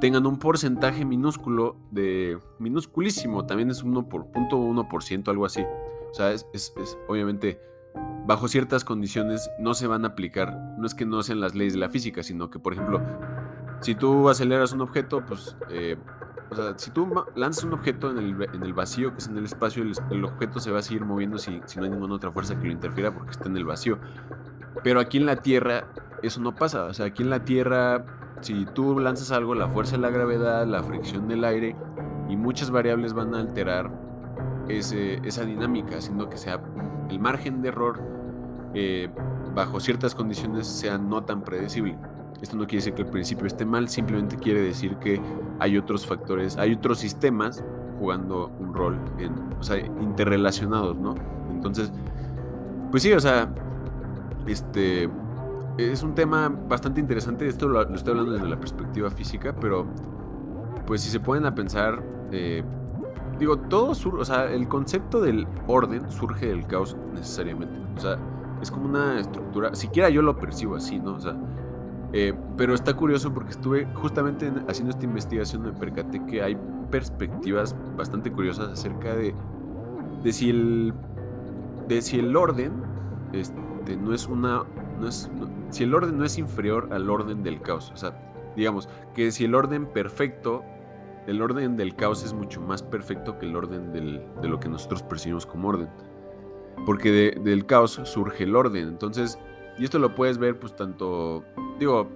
tengan 0.00 0.26
un 0.26 0.38
porcentaje 0.38 1.04
minúsculo 1.04 1.76
de 1.90 2.38
minusculísimo, 2.58 3.46
también 3.46 3.70
es 3.70 3.84
1.1%, 3.84 5.28
algo 5.28 5.46
así. 5.46 5.62
O 6.10 6.14
sea, 6.14 6.32
es, 6.32 6.74
obviamente 7.08 7.60
bajo 8.26 8.46
ciertas 8.46 8.84
condiciones 8.84 9.50
no 9.58 9.74
se 9.74 9.86
van 9.86 10.04
a 10.04 10.08
aplicar, 10.08 10.54
no 10.78 10.86
es 10.86 10.94
que 10.94 11.06
no 11.06 11.22
sean 11.22 11.40
las 11.40 11.54
leyes 11.54 11.72
de 11.72 11.80
la 11.80 11.88
física, 11.88 12.22
sino 12.22 12.50
que, 12.50 12.58
por 12.58 12.74
ejemplo, 12.74 13.00
si 13.80 13.94
tú 13.94 14.28
aceleras 14.28 14.72
un 14.72 14.82
objeto, 14.82 15.24
pues, 15.24 15.56
eh, 15.70 15.96
o 16.50 16.54
sea, 16.54 16.78
si 16.78 16.90
tú 16.90 17.08
lanzas 17.34 17.64
un 17.64 17.72
objeto 17.72 18.10
en 18.10 18.18
el, 18.18 18.74
vacío, 18.74 19.12
que 19.12 19.18
es 19.18 19.28
en 19.28 19.38
el 19.38 19.44
espacio, 19.44 19.82
el, 20.10 20.24
objeto 20.24 20.60
se 20.60 20.70
va 20.70 20.78
a 20.78 20.82
seguir 20.82 21.04
moviendo 21.04 21.38
si, 21.38 21.60
si, 21.66 21.78
no 21.78 21.84
hay 21.84 21.90
ninguna 21.90 22.14
otra 22.14 22.30
fuerza 22.30 22.58
que 22.58 22.66
lo 22.66 22.72
interfiera 22.72 23.12
porque 23.12 23.30
está 23.30 23.48
en 23.48 23.56
el 23.56 23.64
vacío. 23.64 23.98
Pero 24.82 25.00
aquí 25.00 25.18
en 25.18 25.26
la 25.26 25.36
Tierra 25.36 25.88
eso 26.22 26.40
no 26.40 26.54
pasa, 26.54 26.84
o 26.84 26.94
sea, 26.94 27.06
aquí 27.06 27.22
en 27.22 27.30
la 27.30 27.44
Tierra 27.44 28.17
si 28.40 28.64
tú 28.66 28.98
lanzas 28.98 29.30
algo, 29.30 29.54
la 29.54 29.68
fuerza 29.68 29.96
de 29.96 30.02
la 30.02 30.10
gravedad, 30.10 30.66
la 30.66 30.82
fricción 30.82 31.28
del 31.28 31.44
aire 31.44 31.76
y 32.28 32.36
muchas 32.36 32.70
variables 32.70 33.12
van 33.12 33.34
a 33.34 33.40
alterar 33.40 33.90
esa 34.68 35.44
dinámica, 35.44 35.96
haciendo 35.96 36.28
que 36.28 36.36
sea 36.36 36.60
el 37.08 37.18
margen 37.18 37.62
de 37.62 37.68
error 37.68 38.00
eh, 38.74 39.08
bajo 39.54 39.80
ciertas 39.80 40.14
condiciones 40.14 40.66
sea 40.66 40.98
no 40.98 41.24
tan 41.24 41.42
predecible. 41.42 41.96
Esto 42.42 42.56
no 42.56 42.66
quiere 42.66 42.76
decir 42.76 42.94
que 42.94 43.02
el 43.02 43.08
principio 43.08 43.46
esté 43.46 43.64
mal, 43.64 43.88
simplemente 43.88 44.36
quiere 44.36 44.60
decir 44.60 44.96
que 44.96 45.20
hay 45.58 45.76
otros 45.76 46.06
factores, 46.06 46.56
hay 46.56 46.74
otros 46.74 46.98
sistemas 46.98 47.64
jugando 47.98 48.52
un 48.60 48.74
rol, 48.74 48.98
en, 49.18 49.32
o 49.58 49.62
sea, 49.62 49.78
interrelacionados, 49.78 50.96
¿no? 50.96 51.14
Entonces, 51.50 51.90
pues 52.90 53.02
sí, 53.02 53.12
o 53.12 53.20
sea, 53.20 53.48
este, 54.46 55.08
es 55.78 56.02
un 56.02 56.14
tema 56.14 56.48
bastante 56.48 57.00
interesante. 57.00 57.46
Esto 57.46 57.68
lo, 57.68 57.82
estoy 57.94 58.10
hablando 58.10 58.32
desde 58.32 58.48
la 58.48 58.58
perspectiva 58.58 59.10
física, 59.10 59.54
pero 59.58 59.86
pues 60.86 61.02
si 61.02 61.10
se 61.10 61.20
ponen 61.20 61.46
a 61.46 61.54
pensar, 61.54 62.02
eh, 62.32 62.62
digo, 63.38 63.58
todo 63.58 63.94
surge, 63.94 64.20
o 64.20 64.24
sea, 64.24 64.50
el 64.50 64.66
concepto 64.68 65.20
del 65.20 65.46
orden 65.66 66.10
surge 66.10 66.46
del 66.46 66.66
caos 66.66 66.96
necesariamente. 67.14 67.78
O 67.96 68.00
sea, 68.00 68.18
es 68.60 68.70
como 68.70 68.86
una 68.86 69.20
estructura, 69.20 69.74
siquiera 69.74 70.10
yo 70.10 70.22
lo 70.22 70.36
percibo 70.36 70.74
así, 70.74 70.98
¿no? 70.98 71.14
O 71.14 71.20
sea, 71.20 71.36
eh, 72.12 72.34
pero 72.56 72.74
está 72.74 72.94
curioso 72.94 73.32
porque 73.32 73.50
estuve 73.50 73.86
justamente 73.94 74.50
haciendo 74.66 74.90
esta 74.90 75.04
investigación, 75.04 75.62
me 75.62 75.72
percaté 75.72 76.24
que 76.24 76.42
hay 76.42 76.56
perspectivas 76.90 77.76
bastante 77.96 78.32
curiosas 78.32 78.68
acerca 78.70 79.14
de, 79.14 79.34
de 80.24 80.32
si 80.32 80.50
el 80.50 80.94
de 81.86 82.02
si 82.02 82.18
el 82.18 82.34
orden 82.36 82.72
este, 83.32 83.96
no 83.96 84.12
es 84.12 84.26
una 84.26 84.64
si 85.70 85.84
el 85.84 85.94
orden 85.94 86.18
no 86.18 86.24
es 86.24 86.38
inferior 86.38 86.88
al 86.92 87.08
orden 87.10 87.42
del 87.42 87.60
caos. 87.60 87.90
O 87.94 87.96
sea, 87.96 88.18
digamos 88.56 88.88
que 89.14 89.30
si 89.30 89.44
el 89.44 89.54
orden 89.54 89.86
perfecto, 89.86 90.64
el 91.26 91.42
orden 91.42 91.76
del 91.76 91.94
caos 91.94 92.24
es 92.24 92.32
mucho 92.32 92.60
más 92.60 92.82
perfecto 92.82 93.38
que 93.38 93.46
el 93.46 93.56
orden 93.56 93.92
de 93.92 94.48
lo 94.48 94.60
que 94.60 94.68
nosotros 94.68 95.02
percibimos 95.02 95.46
como 95.46 95.68
orden. 95.68 95.88
Porque 96.86 97.38
del 97.42 97.66
caos 97.66 98.00
surge 98.04 98.44
el 98.44 98.56
orden. 98.56 98.88
Entonces, 98.88 99.38
y 99.78 99.84
esto 99.84 99.98
lo 99.98 100.14
puedes 100.14 100.38
ver 100.38 100.58
pues 100.58 100.74
tanto, 100.74 101.44
digo, 101.78 102.08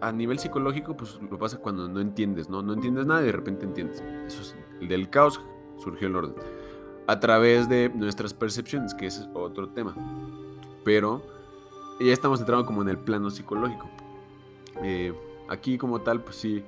a 0.00 0.12
nivel 0.12 0.38
psicológico 0.38 0.96
pues 0.96 1.18
lo 1.28 1.38
pasa 1.38 1.58
cuando 1.58 1.88
no 1.88 2.00
entiendes, 2.00 2.48
¿no? 2.48 2.62
No 2.62 2.72
entiendes 2.72 3.06
nada 3.06 3.22
y 3.22 3.26
de 3.26 3.32
repente 3.32 3.66
entiendes. 3.66 4.02
Eso 4.26 4.42
es, 4.42 4.56
el 4.80 4.88
del 4.88 5.10
caos 5.10 5.40
surgió 5.78 6.08
el 6.08 6.16
orden. 6.16 6.34
A 7.06 7.20
través 7.20 7.68
de 7.68 7.88
nuestras 7.88 8.34
percepciones, 8.34 8.94
que 8.94 9.06
es 9.06 9.28
otro 9.34 9.70
tema 9.70 9.94
pero 10.88 11.20
ya 12.00 12.14
estamos 12.14 12.40
entrando 12.40 12.64
como 12.64 12.80
en 12.80 12.88
el 12.88 12.96
plano 12.96 13.28
psicológico. 13.28 13.90
Eh, 14.82 15.12
aquí 15.50 15.76
como 15.76 16.00
tal, 16.00 16.24
pues 16.24 16.36
sí, 16.36 16.64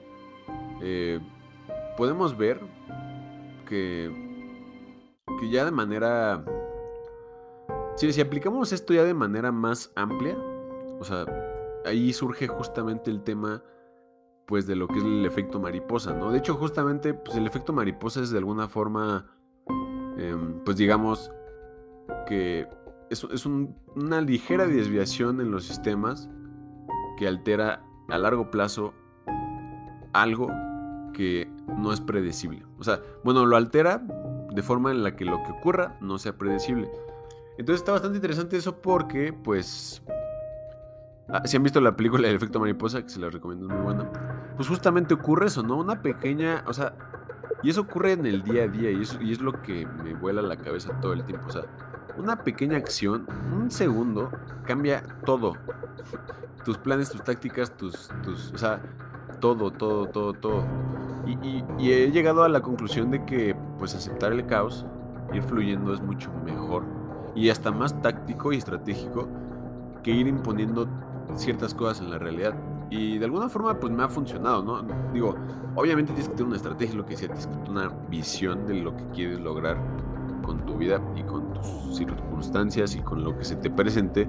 eh, 0.82 1.18
podemos 1.96 2.36
ver 2.36 2.60
que, 3.66 4.10
que 5.40 5.48
ya 5.48 5.64
de 5.64 5.70
manera... 5.70 6.44
Si 7.96 8.20
aplicamos 8.20 8.74
esto 8.74 8.92
ya 8.92 9.04
de 9.04 9.14
manera 9.14 9.52
más 9.52 9.90
amplia, 9.96 10.36
o 10.98 11.02
sea, 11.02 11.24
ahí 11.86 12.12
surge 12.12 12.46
justamente 12.46 13.10
el 13.10 13.22
tema 13.22 13.62
pues 14.46 14.66
de 14.66 14.76
lo 14.76 14.86
que 14.86 14.98
es 14.98 15.04
el 15.04 15.24
efecto 15.24 15.58
mariposa, 15.58 16.12
¿no? 16.12 16.30
De 16.30 16.40
hecho, 16.40 16.56
justamente, 16.56 17.14
pues 17.14 17.38
el 17.38 17.46
efecto 17.46 17.72
mariposa 17.72 18.20
es 18.20 18.30
de 18.30 18.36
alguna 18.36 18.68
forma, 18.68 19.30
em, 20.18 20.62
pues 20.62 20.76
digamos, 20.76 21.32
que 22.26 22.68
es, 23.10 23.46
una 23.96 24.20
ligera 24.20 24.66
desviación 24.66 25.40
en 25.40 25.50
los 25.50 25.64
sistemas 25.64 26.28
que 27.18 27.26
altera 27.26 27.82
a 28.08 28.18
largo 28.18 28.50
plazo 28.50 28.94
algo 30.12 30.48
que 31.12 31.50
no 31.76 31.92
es 31.92 32.00
predecible. 32.00 32.64
O 32.78 32.84
sea, 32.84 33.00
bueno, 33.24 33.44
lo 33.46 33.56
altera 33.56 34.00
de 34.52 34.62
forma 34.62 34.92
en 34.92 35.02
la 35.02 35.16
que 35.16 35.24
lo 35.24 35.42
que 35.42 35.52
ocurra 35.52 35.98
no 36.00 36.18
sea 36.18 36.38
predecible. 36.38 36.90
Entonces 37.58 37.82
está 37.82 37.92
bastante 37.92 38.16
interesante 38.16 38.56
eso 38.56 38.80
porque, 38.80 39.32
pues, 39.32 40.02
ah, 41.28 41.42
si 41.44 41.56
han 41.56 41.62
visto 41.62 41.80
la 41.80 41.94
película 41.94 42.28
El 42.28 42.36
efecto 42.36 42.58
mariposa, 42.58 43.02
que 43.02 43.10
se 43.10 43.20
la 43.20 43.28
recomiendo, 43.28 43.66
es 43.66 43.72
muy 43.72 43.82
buena, 43.82 44.10
pues 44.56 44.68
justamente 44.68 45.14
ocurre 45.14 45.46
eso, 45.46 45.62
¿no? 45.62 45.76
Una 45.76 46.00
pequeña, 46.00 46.64
o 46.66 46.72
sea, 46.72 46.94
y 47.62 47.70
eso 47.70 47.82
ocurre 47.82 48.12
en 48.12 48.24
el 48.24 48.42
día 48.42 48.64
a 48.64 48.68
día 48.68 48.90
y, 48.90 49.02
y 49.20 49.32
es 49.32 49.40
lo 49.40 49.60
que 49.60 49.86
me 49.86 50.14
vuela 50.14 50.40
la 50.40 50.56
cabeza 50.56 50.98
todo 51.00 51.12
el 51.12 51.24
tiempo, 51.24 51.48
o 51.48 51.50
sea, 51.50 51.66
una 52.16 52.42
pequeña 52.42 52.76
acción, 52.76 53.26
un 53.54 53.70
segundo, 53.70 54.30
cambia 54.64 55.02
todo. 55.24 55.54
Tus 56.64 56.78
planes, 56.78 57.10
tus 57.10 57.22
tácticas, 57.22 57.76
tus, 57.76 58.08
tus 58.22 58.52
o 58.52 58.58
sea, 58.58 58.80
todo, 59.40 59.70
todo, 59.70 60.06
todo, 60.06 60.32
todo. 60.34 60.64
Y, 61.26 61.64
he 61.90 62.10
llegado 62.10 62.44
a 62.44 62.48
la 62.48 62.60
conclusión 62.60 63.10
de 63.10 63.24
que, 63.24 63.56
pues, 63.78 63.94
aceptar 63.94 64.32
el 64.32 64.46
caos, 64.46 64.86
ir 65.32 65.42
fluyendo 65.42 65.94
es 65.94 66.00
mucho 66.00 66.30
mejor 66.44 66.84
y 67.34 67.50
hasta 67.50 67.70
más 67.70 68.00
táctico 68.02 68.52
y 68.52 68.56
estratégico 68.56 69.28
que 70.02 70.10
ir 70.10 70.26
imponiendo 70.26 70.88
ciertas 71.36 71.74
cosas 71.74 72.00
en 72.00 72.10
la 72.10 72.18
realidad. 72.18 72.54
Y 72.90 73.18
de 73.18 73.24
alguna 73.24 73.48
forma, 73.48 73.78
pues 73.78 73.92
me 73.92 74.02
ha 74.02 74.08
funcionado, 74.08 74.62
¿no? 74.62 74.82
Digo, 75.12 75.36
obviamente 75.76 76.12
tienes 76.12 76.28
que 76.28 76.34
tener 76.34 76.48
una 76.48 76.56
estrategia, 76.56 76.96
lo 76.96 77.04
que 77.04 77.12
decía, 77.12 77.28
tienes 77.28 77.46
que 77.46 77.52
tener 77.52 77.70
una 77.70 77.88
visión 78.08 78.66
de 78.66 78.74
lo 78.74 78.96
que 78.96 79.04
quieres 79.10 79.38
lograr 79.38 79.78
con 80.42 80.64
tu 80.66 80.76
vida 80.76 81.00
y 81.16 81.22
con 81.22 81.52
tus 81.52 81.96
circunstancias 81.96 82.94
y 82.94 83.00
con 83.00 83.24
lo 83.24 83.36
que 83.36 83.44
se 83.44 83.56
te 83.56 83.70
presente. 83.70 84.28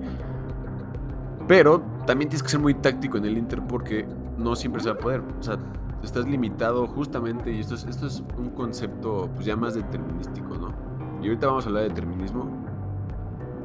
Pero 1.48 1.82
también 2.06 2.30
tienes 2.30 2.44
que 2.44 2.50
ser 2.50 2.60
muy 2.60 2.74
táctico 2.76 3.18
en 3.18 3.26
el 3.26 3.38
Inter 3.38 3.62
porque 3.68 4.06
no 4.38 4.56
siempre 4.56 4.82
se 4.82 4.90
va 4.90 4.96
a 4.96 4.98
poder. 4.98 5.22
O 5.40 5.44
sea, 5.44 5.58
estás 6.04 6.26
limitado 6.26 6.88
justamente, 6.88 7.52
y 7.52 7.60
esto 7.60 7.76
es, 7.76 7.86
esto 7.86 8.08
es 8.08 8.24
un 8.38 8.50
concepto 8.52 9.30
pues 9.34 9.46
ya 9.46 9.56
más 9.56 9.76
determinístico, 9.76 10.56
¿no? 10.56 10.74
Y 11.22 11.28
ahorita 11.28 11.48
vamos 11.48 11.66
a 11.66 11.70
hablar 11.70 11.84
de 11.84 11.90
determinismo. 11.90 12.50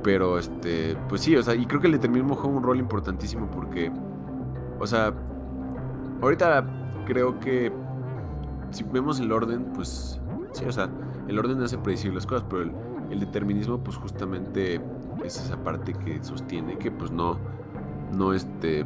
Pero 0.03 0.39
este, 0.39 0.97
pues 1.09 1.23
sí, 1.23 1.35
o 1.37 1.43
sea, 1.43 1.55
y 1.55 1.67
creo 1.67 1.81
que 1.81 1.89
el 1.89 1.95
determinismo 1.95 2.37
juega 2.37 2.57
un 2.57 2.63
rol 2.63 2.79
importantísimo 2.79 3.51
porque, 3.51 3.91
o 4.79 4.87
sea, 4.87 5.13
ahorita 6.23 6.65
creo 7.07 7.41
que 7.41 7.73
si 8.71 8.85
vemos 8.85 9.19
el 9.21 9.33
orden, 9.33 9.65
pues 9.75 10.21
sí, 10.53 10.65
o 10.65 10.73
sea, 10.73 10.89
el 11.29 11.39
orden 11.39 11.63
hace 11.63 11.79
predecir 11.79 12.15
las 12.15 12.27
cosas, 12.27 12.45
pero 12.49 12.63
el, 13.11 13.21
determinismo, 13.21 13.79
pues 13.79 13.97
justamente 13.97 14.81
es 15.25 15.41
esa 15.41 15.63
parte 15.63 15.95
que 15.95 16.23
sostiene 16.23 16.77
que, 16.77 16.91
pues 16.91 17.11
no, 17.11 17.39
no 18.13 18.33
este, 18.33 18.85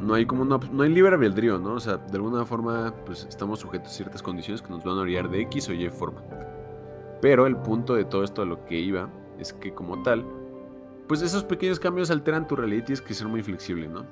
no 0.00 0.14
hay 0.14 0.26
como 0.26 0.44
no 0.44 0.82
hay 0.82 0.88
libre 0.90 1.14
albedrío, 1.14 1.58
¿no? 1.58 1.74
O 1.74 1.80
sea, 1.80 1.96
de 1.96 2.16
alguna 2.16 2.44
forma, 2.44 2.94
pues 3.04 3.26
estamos 3.28 3.60
sujetos 3.60 3.88
a 3.88 3.94
ciertas 3.94 4.22
condiciones 4.22 4.62
que 4.62 4.70
nos 4.70 4.84
van 4.84 4.98
a 4.98 5.00
orillar 5.00 5.28
de 5.30 5.40
X 5.42 5.68
o 5.68 5.72
Y 5.72 5.88
forma. 5.88 6.22
Pero 7.20 7.46
el 7.46 7.56
punto 7.56 7.94
de 7.94 8.04
todo 8.04 8.22
esto 8.22 8.42
a 8.42 8.44
lo 8.44 8.64
que 8.66 8.78
iba 8.78 9.08
es 9.38 9.52
que 9.52 9.72
como 9.72 10.02
tal, 10.02 10.24
pues 11.08 11.22
esos 11.22 11.44
pequeños 11.44 11.80
cambios 11.80 12.10
alteran 12.10 12.46
tu 12.46 12.56
realidad 12.56 12.82
y 12.82 12.84
tienes 12.86 13.02
que 13.02 13.14
ser 13.14 13.28
muy 13.28 13.42
flexible, 13.42 13.88
¿no? 13.88 14.04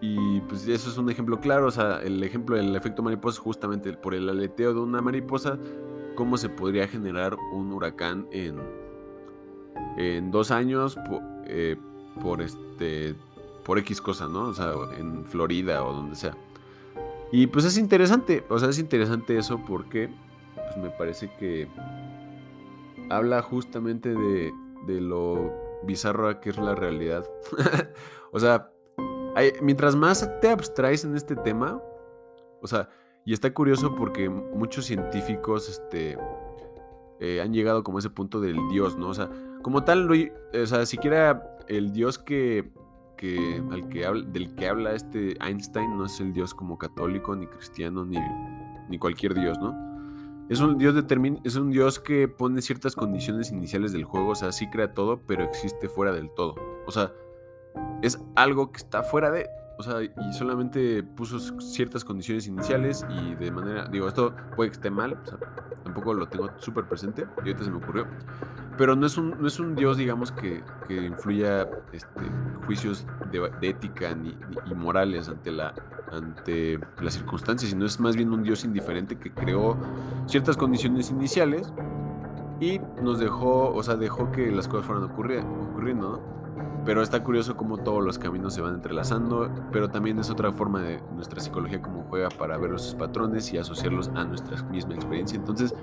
Y 0.00 0.40
pues 0.42 0.68
eso 0.68 0.90
es 0.90 0.96
un 0.96 1.10
ejemplo 1.10 1.40
claro, 1.40 1.66
o 1.66 1.70
sea, 1.70 2.00
el 2.02 2.22
ejemplo 2.22 2.56
del 2.56 2.74
efecto 2.76 3.02
mariposa 3.02 3.40
justamente 3.40 3.92
por 3.94 4.14
el 4.14 4.28
aleteo 4.28 4.72
de 4.72 4.80
una 4.80 5.02
mariposa 5.02 5.58
cómo 6.18 6.36
se 6.36 6.48
podría 6.48 6.88
generar 6.88 7.36
un 7.52 7.72
huracán 7.72 8.26
en, 8.32 8.56
en 9.96 10.32
dos 10.32 10.50
años 10.50 10.98
eh, 11.46 11.76
por, 12.20 12.42
este 12.42 13.14
por 13.64 13.78
X 13.78 14.00
cosa, 14.00 14.26
¿no? 14.26 14.48
O 14.48 14.52
sea, 14.52 14.72
en 14.98 15.24
Florida 15.26 15.84
o 15.84 15.92
donde 15.92 16.16
sea. 16.16 16.36
Y 17.30 17.46
pues 17.46 17.64
es 17.66 17.78
interesante, 17.78 18.44
o 18.48 18.58
sea, 18.58 18.68
es 18.68 18.80
interesante 18.80 19.38
eso 19.38 19.60
porque 19.64 20.10
pues 20.56 20.76
me 20.78 20.90
parece 20.90 21.30
que 21.38 21.68
habla 23.10 23.40
justamente 23.40 24.12
de, 24.12 24.52
de 24.88 25.00
lo 25.00 25.52
bizarro 25.84 26.40
que 26.40 26.50
es 26.50 26.58
la 26.58 26.74
realidad. 26.74 27.30
o 28.32 28.40
sea, 28.40 28.72
mientras 29.62 29.94
más 29.94 30.28
te 30.40 30.50
abstraes 30.50 31.04
en 31.04 31.14
este 31.14 31.36
tema, 31.36 31.80
o 32.60 32.66
sea, 32.66 32.88
y 33.28 33.34
está 33.34 33.52
curioso 33.52 33.94
porque 33.94 34.30
muchos 34.30 34.86
científicos 34.86 35.68
este, 35.68 36.16
eh, 37.20 37.42
han 37.42 37.52
llegado 37.52 37.84
como 37.84 37.98
a 37.98 38.00
ese 38.00 38.08
punto 38.08 38.40
del 38.40 38.56
Dios, 38.70 38.96
¿no? 38.96 39.08
O 39.08 39.12
sea, 39.12 39.28
como 39.60 39.84
tal, 39.84 40.10
o 40.10 40.66
sea, 40.66 40.86
siquiera 40.86 41.58
el 41.68 41.92
Dios 41.92 42.18
que, 42.18 42.70
que, 43.18 43.62
al 43.70 43.90
que 43.90 44.06
habla, 44.06 44.24
del 44.24 44.54
que 44.54 44.66
habla 44.66 44.94
este 44.94 45.36
Einstein 45.46 45.98
no 45.98 46.06
es 46.06 46.18
el 46.20 46.32
Dios 46.32 46.54
como 46.54 46.78
católico, 46.78 47.36
ni 47.36 47.46
cristiano, 47.46 48.06
ni, 48.06 48.16
ni 48.88 48.98
cualquier 48.98 49.34
Dios, 49.34 49.58
¿no? 49.58 49.76
Es 50.48 50.60
un, 50.60 50.78
Dios 50.78 50.94
es 51.44 51.56
un 51.56 51.70
Dios 51.70 52.00
que 52.00 52.28
pone 52.28 52.62
ciertas 52.62 52.96
condiciones 52.96 53.52
iniciales 53.52 53.92
del 53.92 54.04
juego, 54.04 54.30
o 54.30 54.36
sea, 54.36 54.52
sí 54.52 54.70
crea 54.70 54.94
todo, 54.94 55.20
pero 55.26 55.44
existe 55.44 55.90
fuera 55.90 56.12
del 56.12 56.30
todo. 56.30 56.54
O 56.86 56.90
sea, 56.90 57.12
es 58.00 58.18
algo 58.36 58.72
que 58.72 58.78
está 58.78 59.02
fuera 59.02 59.30
de, 59.30 59.50
o 59.78 59.82
sea, 59.82 60.02
y 60.02 60.32
solamente 60.32 61.04
puso 61.04 61.38
ciertas 61.60 62.04
condiciones 62.04 62.48
iniciales 62.48 63.06
y 63.08 63.36
de 63.36 63.50
manera, 63.52 63.86
digo, 63.86 64.08
esto 64.08 64.34
puede 64.56 64.70
que 64.70 64.74
esté 64.74 64.90
mal, 64.90 65.16
tampoco 65.84 66.14
lo 66.14 66.26
tengo 66.28 66.50
súper 66.58 66.84
presente, 66.86 67.26
y 67.36 67.40
ahorita 67.40 67.62
se 67.62 67.70
me 67.70 67.76
ocurrió, 67.76 68.06
pero 68.76 68.96
no 68.96 69.06
es 69.06 69.16
un, 69.16 69.40
no 69.40 69.46
es 69.46 69.60
un 69.60 69.76
dios, 69.76 69.96
digamos, 69.96 70.32
que, 70.32 70.64
que 70.88 71.06
influya 71.06 71.68
este, 71.92 72.20
juicios 72.66 73.06
de, 73.30 73.50
ética 73.62 74.14
ni, 74.16 74.36
y 74.68 74.74
morales 74.74 75.28
ante, 75.28 75.52
la, 75.52 75.72
ante 76.10 76.80
las 77.00 77.14
circunstancias, 77.14 77.70
sino 77.70 77.86
es 77.86 78.00
más 78.00 78.16
bien 78.16 78.32
un 78.32 78.42
dios 78.42 78.64
indiferente 78.64 79.16
que 79.16 79.32
creó 79.32 79.76
ciertas 80.26 80.56
condiciones 80.56 81.10
iniciales 81.10 81.72
y 82.60 82.80
nos 83.02 83.18
dejó, 83.18 83.72
o 83.74 83.82
sea, 83.82 83.96
dejó 83.96 84.30
que 84.32 84.50
las 84.50 84.68
cosas 84.68 84.86
fueran 84.86 85.04
ocurriendo, 85.04 86.10
¿no? 86.10 86.38
Pero 86.84 87.02
está 87.02 87.22
curioso 87.22 87.56
cómo 87.56 87.76
todos 87.78 88.02
los 88.02 88.18
caminos 88.18 88.54
se 88.54 88.62
van 88.62 88.74
entrelazando, 88.74 89.50
pero 89.72 89.90
también 89.90 90.18
es 90.18 90.30
otra 90.30 90.52
forma 90.52 90.80
de 90.80 91.02
nuestra 91.14 91.40
psicología 91.40 91.82
como 91.82 92.04
juega 92.04 92.28
para 92.30 92.56
ver 92.56 92.72
esos 92.72 92.94
patrones 92.94 93.52
y 93.52 93.58
asociarlos 93.58 94.08
a 94.14 94.24
nuestra 94.24 94.62
misma 94.64 94.94
experiencia. 94.94 95.36
Entonces, 95.36 95.74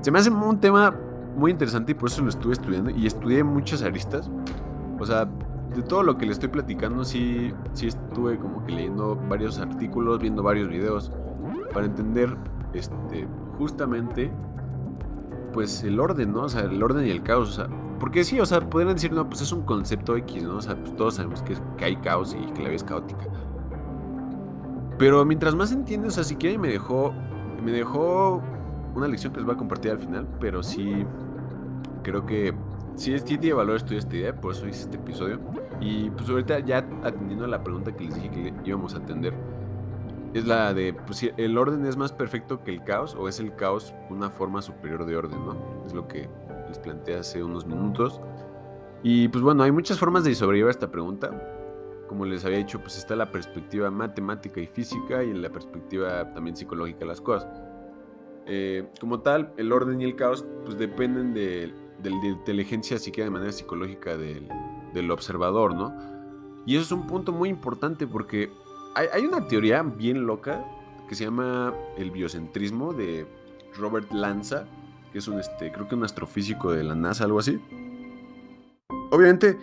se 0.00 0.10
me 0.10 0.18
hace 0.18 0.30
un 0.30 0.58
tema 0.58 0.94
muy 1.36 1.50
interesante 1.50 1.92
y 1.92 1.94
por 1.94 2.08
eso 2.08 2.22
lo 2.22 2.28
estuve 2.28 2.54
estudiando 2.54 2.90
y 2.90 3.06
estudié 3.06 3.44
muchas 3.44 3.82
aristas. 3.82 4.30
O 4.98 5.06
sea, 5.06 5.28
de 5.74 5.82
todo 5.82 6.02
lo 6.02 6.18
que 6.18 6.26
le 6.26 6.32
estoy 6.32 6.48
platicando, 6.48 7.04
sí, 7.04 7.52
sí 7.72 7.86
estuve 7.86 8.38
como 8.38 8.64
que 8.64 8.72
leyendo 8.72 9.16
varios 9.28 9.58
artículos, 9.58 10.18
viendo 10.18 10.42
varios 10.42 10.68
videos 10.68 11.12
para 11.72 11.86
entender 11.86 12.36
este, 12.74 13.26
justamente 13.58 14.30
pues 15.52 15.82
el 15.84 16.00
orden, 16.00 16.32
¿no? 16.32 16.42
O 16.42 16.48
sea, 16.48 16.62
el 16.62 16.82
orden 16.82 17.06
y 17.06 17.10
el 17.10 17.22
caos. 17.22 17.50
O 17.50 17.52
sea, 17.52 17.68
porque 18.00 18.24
sí, 18.24 18.40
o 18.40 18.46
sea, 18.46 18.60
podrían 18.60 18.94
decir, 18.94 19.12
no, 19.12 19.28
pues 19.28 19.42
es 19.42 19.52
un 19.52 19.62
concepto 19.62 20.16
X, 20.16 20.42
¿no? 20.42 20.56
O 20.56 20.62
sea, 20.62 20.76
pues 20.76 20.96
todos 20.96 21.14
sabemos 21.14 21.42
que, 21.42 21.56
que 21.76 21.84
hay 21.84 21.96
caos 21.96 22.34
y 22.34 22.52
que 22.52 22.62
la 22.62 22.68
vida 22.68 22.76
es 22.76 22.84
caótica. 22.84 23.26
Pero 24.98 25.24
mientras 25.24 25.54
más 25.54 25.72
entiendes, 25.72 26.12
o 26.12 26.14
sea, 26.14 26.24
si 26.24 26.36
quieren 26.36 26.60
me 26.60 26.68
dejó, 26.68 27.12
me 27.64 27.72
dejó 27.72 28.42
una 28.94 29.08
lección 29.08 29.32
que 29.32 29.40
les 29.40 29.46
voy 29.46 29.54
a 29.54 29.58
compartir 29.58 29.92
al 29.92 29.98
final, 29.98 30.28
pero 30.38 30.62
sí 30.62 31.04
creo 32.02 32.26
que 32.26 32.54
sí, 32.96 33.18
sí 33.18 33.38
tiene 33.38 33.54
valor 33.54 33.76
estudiar 33.76 34.00
esta 34.00 34.16
idea, 34.16 34.40
por 34.40 34.52
eso 34.52 34.66
hice 34.66 34.82
este 34.82 34.96
episodio. 34.96 35.40
Y 35.80 36.10
pues 36.10 36.28
ahorita 36.28 36.60
ya 36.60 36.86
atendiendo 37.02 37.44
a 37.44 37.48
la 37.48 37.62
pregunta 37.62 37.92
que 37.92 38.04
les 38.04 38.14
dije 38.14 38.30
que 38.30 38.54
íbamos 38.64 38.94
a 38.94 38.98
atender, 38.98 39.34
es 40.34 40.46
la 40.46 40.72
de, 40.72 40.94
pues 40.94 41.22
el 41.36 41.58
orden 41.58 41.84
es 41.86 41.96
más 41.96 42.12
perfecto 42.12 42.62
que 42.64 42.70
el 42.70 42.82
caos 42.84 43.14
o 43.14 43.28
es 43.28 43.38
el 43.38 43.54
caos 43.54 43.94
una 44.08 44.30
forma 44.30 44.62
superior 44.62 45.04
de 45.04 45.16
orden, 45.16 45.44
¿no? 45.44 45.56
Es 45.86 45.92
lo 45.92 46.08
que 46.08 46.28
les 46.68 46.78
planteé 46.78 47.16
hace 47.16 47.42
unos 47.42 47.66
minutos. 47.66 48.20
Y 49.02 49.28
pues 49.28 49.42
bueno, 49.42 49.62
hay 49.62 49.72
muchas 49.72 49.98
formas 49.98 50.24
de 50.24 50.34
sobrellevar 50.34 50.70
esta 50.70 50.90
pregunta. 50.90 51.30
Como 52.08 52.24
les 52.24 52.44
había 52.44 52.58
dicho, 52.58 52.80
pues 52.80 52.96
está 52.96 53.16
la 53.16 53.30
perspectiva 53.30 53.90
matemática 53.90 54.60
y 54.60 54.66
física 54.66 55.22
y 55.22 55.32
la 55.32 55.50
perspectiva 55.50 56.32
también 56.32 56.56
psicológica 56.56 57.00
de 57.00 57.06
las 57.06 57.20
cosas. 57.20 57.62
Eh, 58.46 58.88
como 59.00 59.20
tal, 59.20 59.52
el 59.56 59.72
orden 59.72 60.00
y 60.00 60.04
el 60.04 60.16
caos 60.16 60.44
pues 60.64 60.78
dependen 60.78 61.32
de, 61.32 61.72
de 62.02 62.10
la 62.10 62.26
inteligencia 62.26 62.98
psíquica 62.98 63.24
de 63.24 63.30
manera 63.30 63.52
psicológica 63.52 64.16
del, 64.16 64.48
del, 64.92 65.10
observador, 65.10 65.74
¿no? 65.74 65.94
Y 66.66 66.76
eso 66.76 66.84
es 66.84 66.92
un 66.92 67.06
punto 67.06 67.32
muy 67.32 67.48
importante 67.48 68.06
porque 68.06 68.50
hay, 68.94 69.26
una 69.26 69.46
teoría 69.46 69.82
bien 69.82 70.26
loca 70.26 70.64
que 71.08 71.14
se 71.14 71.24
llama 71.24 71.74
el 71.96 72.10
biocentrismo 72.10 72.92
de 72.92 73.26
Robert 73.76 74.10
Lanza, 74.12 74.66
que 75.12 75.18
es 75.18 75.28
un, 75.28 75.40
este, 75.40 75.72
creo 75.72 75.88
que 75.88 75.94
un 75.94 76.04
astrofísico 76.04 76.72
de 76.72 76.84
la 76.84 76.94
NASA, 76.94 77.24
algo 77.24 77.38
así. 77.38 77.60
Obviamente, 79.10 79.58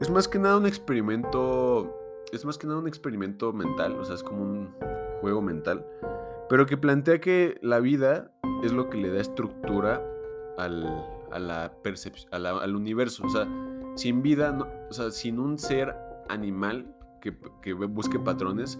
es 0.00 0.10
más 0.10 0.28
que 0.28 0.38
nada 0.38 0.56
un 0.56 0.66
experimento, 0.66 1.94
es 2.32 2.44
más 2.44 2.58
que 2.58 2.66
nada 2.66 2.78
un 2.78 2.88
experimento 2.88 3.52
mental, 3.52 3.92
o 3.98 4.04
sea, 4.04 4.14
es 4.14 4.22
como 4.22 4.42
un 4.42 4.74
juego 5.20 5.42
mental 5.42 5.86
pero 6.48 6.66
que 6.66 6.76
plantea 6.76 7.20
que 7.20 7.58
la 7.62 7.80
vida 7.80 8.30
es 8.62 8.72
lo 8.72 8.90
que 8.90 8.98
le 8.98 9.10
da 9.10 9.20
estructura 9.20 10.02
al, 10.58 10.86
a 11.30 11.38
la 11.38 11.72
al 12.32 12.76
universo. 12.76 13.24
O 13.26 13.28
sea, 13.28 13.48
sin 13.96 14.22
vida, 14.22 14.56
o 14.88 14.92
sea, 14.92 15.10
sin 15.10 15.38
un 15.38 15.58
ser 15.58 15.94
animal 16.28 16.93
que, 17.24 17.34
que 17.62 17.72
busque 17.72 18.18
patrones, 18.18 18.78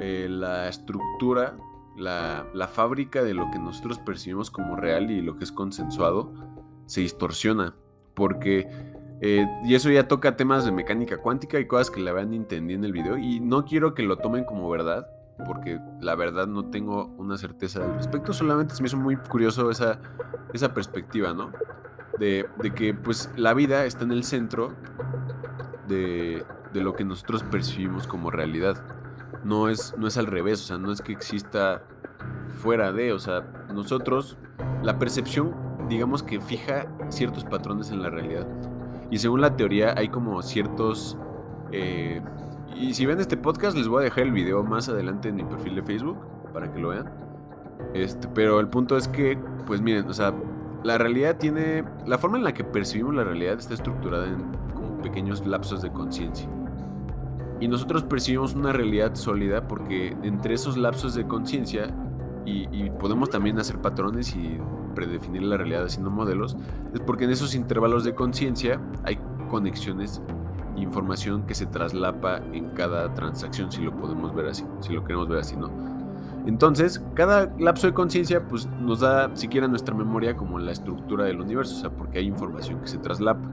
eh, 0.00 0.26
la 0.28 0.68
estructura, 0.68 1.56
la, 1.96 2.46
la, 2.52 2.68
fábrica 2.68 3.22
de 3.22 3.32
lo 3.32 3.50
que 3.50 3.58
nosotros 3.58 3.98
percibimos 3.98 4.50
como 4.50 4.76
real 4.76 5.10
y 5.10 5.22
lo 5.22 5.38
que 5.38 5.44
es 5.44 5.52
consensuado 5.52 6.32
se 6.84 7.00
distorsiona. 7.00 7.74
Porque, 8.14 8.68
eh, 9.22 9.46
y 9.64 9.74
eso 9.74 9.90
ya 9.90 10.06
toca 10.08 10.36
temas 10.36 10.66
de 10.66 10.72
mecánica 10.72 11.16
cuántica 11.16 11.58
y 11.58 11.66
cosas 11.66 11.90
que 11.90 12.00
la 12.00 12.12
vean 12.12 12.34
entendí 12.34 12.74
en 12.74 12.84
el 12.84 12.92
video. 12.92 13.16
Y 13.16 13.40
no 13.40 13.64
quiero 13.64 13.94
que 13.94 14.02
lo 14.02 14.18
tomen 14.18 14.44
como 14.44 14.68
verdad, 14.68 15.06
porque 15.46 15.80
la 16.00 16.14
verdad 16.16 16.46
no 16.46 16.66
tengo 16.66 17.06
una 17.16 17.38
certeza 17.38 17.82
al 17.82 17.94
respecto, 17.94 18.34
solamente 18.34 18.74
se 18.74 18.82
me 18.82 18.88
hizo 18.88 18.98
muy 18.98 19.16
curioso 19.16 19.70
esa, 19.70 19.98
esa 20.52 20.74
perspectiva, 20.74 21.32
¿no? 21.32 21.50
De, 22.18 22.46
de, 22.60 22.74
que 22.74 22.92
pues 22.92 23.30
la 23.36 23.54
vida 23.54 23.86
está 23.86 24.04
en 24.04 24.12
el 24.12 24.24
centro 24.24 24.74
de, 25.90 26.44
de, 26.72 26.80
lo 26.80 26.94
que 26.94 27.04
nosotros 27.04 27.42
percibimos 27.42 28.06
como 28.06 28.30
realidad. 28.30 28.82
No 29.44 29.68
es, 29.68 29.94
no 29.98 30.06
es 30.06 30.16
al 30.16 30.26
revés, 30.26 30.62
o 30.62 30.64
sea, 30.64 30.78
no 30.78 30.90
es 30.90 31.02
que 31.02 31.12
exista 31.12 31.82
fuera 32.60 32.92
de, 32.92 33.12
o 33.12 33.18
sea, 33.18 33.66
nosotros, 33.72 34.38
la 34.82 34.98
percepción, 34.98 35.54
digamos 35.88 36.22
que 36.22 36.40
fija 36.40 36.86
ciertos 37.10 37.44
patrones 37.44 37.90
en 37.90 38.02
la 38.02 38.10
realidad. 38.10 38.46
Y 39.10 39.18
según 39.18 39.40
la 39.40 39.56
teoría 39.56 39.94
hay 39.96 40.08
como 40.08 40.40
ciertos... 40.42 41.18
Eh, 41.72 42.22
y 42.74 42.94
si 42.94 43.04
ven 43.04 43.20
este 43.20 43.36
podcast, 43.36 43.76
les 43.76 43.88
voy 43.88 44.00
a 44.00 44.04
dejar 44.04 44.24
el 44.24 44.32
video 44.32 44.62
más 44.62 44.88
adelante 44.88 45.28
en 45.28 45.36
mi 45.36 45.44
perfil 45.44 45.74
de 45.74 45.82
Facebook 45.82 46.18
para 46.52 46.72
que 46.72 46.78
lo 46.78 46.90
vean. 46.90 47.10
Este, 47.94 48.28
pero 48.28 48.60
el 48.60 48.68
punto 48.68 48.96
es 48.96 49.08
que, 49.08 49.38
pues 49.66 49.80
miren, 49.80 50.08
o 50.08 50.12
sea, 50.12 50.32
la 50.84 50.96
realidad 50.96 51.36
tiene. 51.36 51.84
La 52.06 52.18
forma 52.18 52.38
en 52.38 52.44
la 52.44 52.54
que 52.54 52.64
percibimos 52.64 53.14
la 53.14 53.24
realidad 53.24 53.58
está 53.58 53.74
estructurada 53.74 54.26
en 54.26 54.52
pequeños 55.00 55.46
lapsos 55.46 55.82
de 55.82 55.90
conciencia. 55.90 56.48
Y 57.60 57.68
nosotros 57.68 58.04
percibimos 58.04 58.54
una 58.54 58.72
realidad 58.72 59.14
sólida 59.14 59.68
porque 59.68 60.16
entre 60.22 60.54
esos 60.54 60.76
lapsos 60.76 61.14
de 61.14 61.26
conciencia, 61.26 61.94
y, 62.46 62.68
y 62.72 62.90
podemos 62.90 63.28
también 63.28 63.58
hacer 63.58 63.80
patrones 63.80 64.34
y 64.34 64.58
predefinir 64.94 65.42
la 65.42 65.56
realidad 65.56 65.84
haciendo 65.84 66.10
modelos, 66.10 66.56
es 66.94 67.00
porque 67.00 67.24
en 67.24 67.30
esos 67.30 67.54
intervalos 67.54 68.04
de 68.04 68.14
conciencia 68.14 68.80
hay 69.04 69.18
conexiones 69.50 70.22
información 70.76 71.42
que 71.46 71.54
se 71.54 71.66
traslapa 71.66 72.38
en 72.52 72.70
cada 72.70 73.12
transacción, 73.14 73.70
si 73.70 73.82
lo 73.82 73.96
podemos 73.96 74.34
ver 74.34 74.46
así, 74.46 74.64
si 74.80 74.92
lo 74.92 75.04
queremos 75.04 75.28
ver 75.28 75.40
así, 75.40 75.56
¿no? 75.56 75.70
Entonces, 76.46 77.04
cada 77.14 77.54
lapso 77.58 77.86
de 77.86 77.92
conciencia 77.92 78.46
pues, 78.48 78.66
nos 78.80 79.00
da 79.00 79.34
siquiera 79.36 79.68
nuestra 79.68 79.94
memoria 79.94 80.36
como 80.36 80.58
la 80.58 80.72
estructura 80.72 81.24
del 81.24 81.40
universo, 81.40 81.76
o 81.76 81.80
sea, 81.80 81.90
porque 81.90 82.18
hay 82.18 82.26
información 82.26 82.80
que 82.80 82.88
se 82.88 82.98
traslapa. 82.98 83.46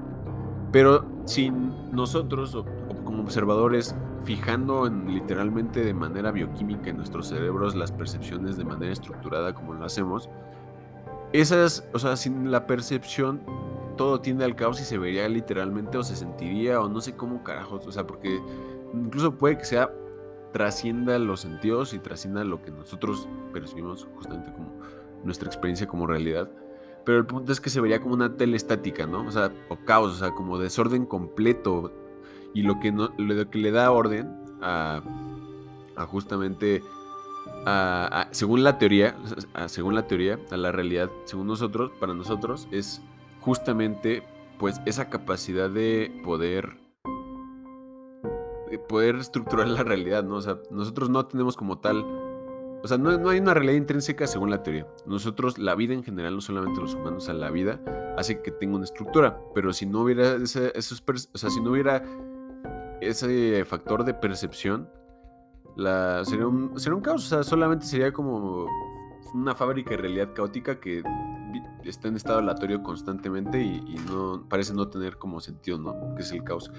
Pero 0.78 1.04
sin 1.26 1.74
nosotros, 1.92 2.56
como 3.04 3.24
observadores, 3.24 3.96
fijando 4.26 4.86
en, 4.86 5.12
literalmente 5.12 5.84
de 5.84 5.92
manera 5.92 6.30
bioquímica 6.30 6.92
en 6.92 6.98
nuestros 6.98 7.30
cerebros 7.30 7.74
las 7.74 7.92
percepciones 7.92 8.58
de 8.58 8.64
manera 8.64 8.94
estructurada 8.94 9.56
como 9.56 9.74
lo 9.74 9.84
hacemos, 9.84 10.30
esas, 11.34 11.84
o 11.94 11.98
sea, 11.98 12.16
sin 12.16 12.52
la 12.52 12.68
percepción 12.68 13.42
todo 13.98 14.22
tiende 14.22 14.46
al 14.46 14.56
caos 14.56 14.80
y 14.80 14.84
se 14.84 15.00
vería 15.00 15.28
literalmente 15.28 15.98
o 15.98 16.04
se 16.04 16.16
sentiría 16.16 16.80
o 16.80 16.88
no 16.88 17.02
sé 17.02 17.16
cómo 17.16 17.44
carajos, 17.44 17.88
o 17.88 17.92
sea, 17.92 18.06
porque 18.06 18.40
incluso 18.94 19.36
puede 19.36 19.58
que 19.58 19.66
sea 19.66 19.92
trascienda 20.54 21.18
los 21.18 21.40
sentidos 21.40 21.96
y 21.96 21.98
trascienda 21.98 22.44
lo 22.44 22.62
que 22.62 22.70
nosotros 22.70 23.28
percibimos 23.52 24.08
justamente 24.14 24.54
como 24.54 24.74
nuestra 25.24 25.48
experiencia 25.48 25.88
como 25.88 26.06
realidad. 26.06 26.52
Pero 27.08 27.20
el 27.20 27.26
punto 27.26 27.54
es 27.54 27.62
que 27.62 27.70
se 27.70 27.80
vería 27.80 28.02
como 28.02 28.16
una 28.16 28.36
tele 28.36 28.58
estática, 28.58 29.08
¿no? 29.08 29.26
O 29.26 29.32
sea, 29.32 29.54
o 29.70 29.78
caos, 29.78 30.12
o 30.12 30.16
sea, 30.16 30.32
como 30.32 30.60
desorden 30.60 31.06
completo. 31.06 31.94
Y 32.54 32.64
lo 32.64 32.82
que, 32.82 32.92
no, 32.92 33.14
lo 33.18 33.50
que 33.50 33.60
le 33.60 33.72
da 33.72 33.92
orden 33.92 34.30
a, 34.62 35.02
a 35.96 36.06
justamente, 36.06 36.84
según 38.32 38.66
la 38.66 38.78
teoría, 38.78 39.16
según 39.68 39.96
la 39.96 40.06
teoría, 40.06 40.38
a 40.52 40.58
la 40.58 40.74
realidad, 40.74 41.10
según 41.24 41.48
nosotros, 41.48 41.92
para 41.98 42.14
nosotros, 42.14 42.68
es 42.72 43.02
justamente 43.40 44.24
pues 44.60 44.82
esa 44.86 45.10
capacidad 45.10 45.70
de 45.70 46.12
poder 46.26 46.78
de 48.70 48.80
poder 48.80 49.16
estructurar 49.16 49.70
la 49.70 49.84
realidad, 49.84 50.26
¿no? 50.26 50.36
O 50.36 50.42
sea, 50.42 50.58
nosotros 50.72 51.10
no 51.10 51.26
tenemos 51.26 51.56
como 51.56 51.78
tal, 51.78 52.06
o 52.84 52.88
sea, 52.88 52.98
no, 52.98 53.30
hay 53.30 53.40
una 53.40 53.54
realidad 53.54 53.76
intrínseca 53.76 54.28
según 54.28 54.50
la 54.50 54.64
teoría. 54.64 54.88
Nosotros, 55.06 55.58
la 55.58 55.76
vida 55.76 55.94
en 55.94 56.04
general, 56.04 56.36
no 56.36 56.42
solamente 56.42 56.80
los 56.80 56.94
humanos, 56.94 57.28
o 57.28 57.34
la 57.34 57.50
vida 57.50 57.80
hace 58.18 58.42
que 58.42 58.52
tenga 58.52 58.76
una 58.76 58.86
estructura, 58.86 59.40
pero 59.54 59.74
si 59.74 59.86
no 59.86 60.02
hubiera 60.02 60.36
ese, 60.36 60.72
esos, 60.76 61.04
o 61.34 61.38
sea, 61.38 61.50
si 61.50 61.62
no 61.62 61.72
hubiera 61.72 62.04
ese 63.02 63.64
factor 63.66 64.04
de 64.04 64.14
percepción, 64.14 64.90
la, 65.76 66.26
sería, 66.26 66.48
un, 66.48 66.80
sería 66.80 66.96
un 66.96 67.02
caos, 67.02 67.26
o 67.26 67.30
sea, 67.30 67.44
solamente 67.44 67.86
sería 67.86 68.12
como 68.12 68.66
una 69.34 69.54
fábrica 69.54 69.92
de 69.92 69.98
realidad 69.98 70.34
caótica 70.34 70.80
que 70.80 71.04
está 71.84 72.08
en 72.08 72.16
estado 72.16 72.40
aleatorio 72.40 72.82
constantemente 72.84 73.62
y, 73.62 73.96
no 74.10 74.46
parece 74.50 74.74
no 74.74 74.88
tener 74.88 75.18
como 75.18 75.40
sentido, 75.40 75.78
¿no? 75.78 76.16
Que 76.16 76.22
es 76.22 76.32
el 76.32 76.44
caos. 76.44 76.72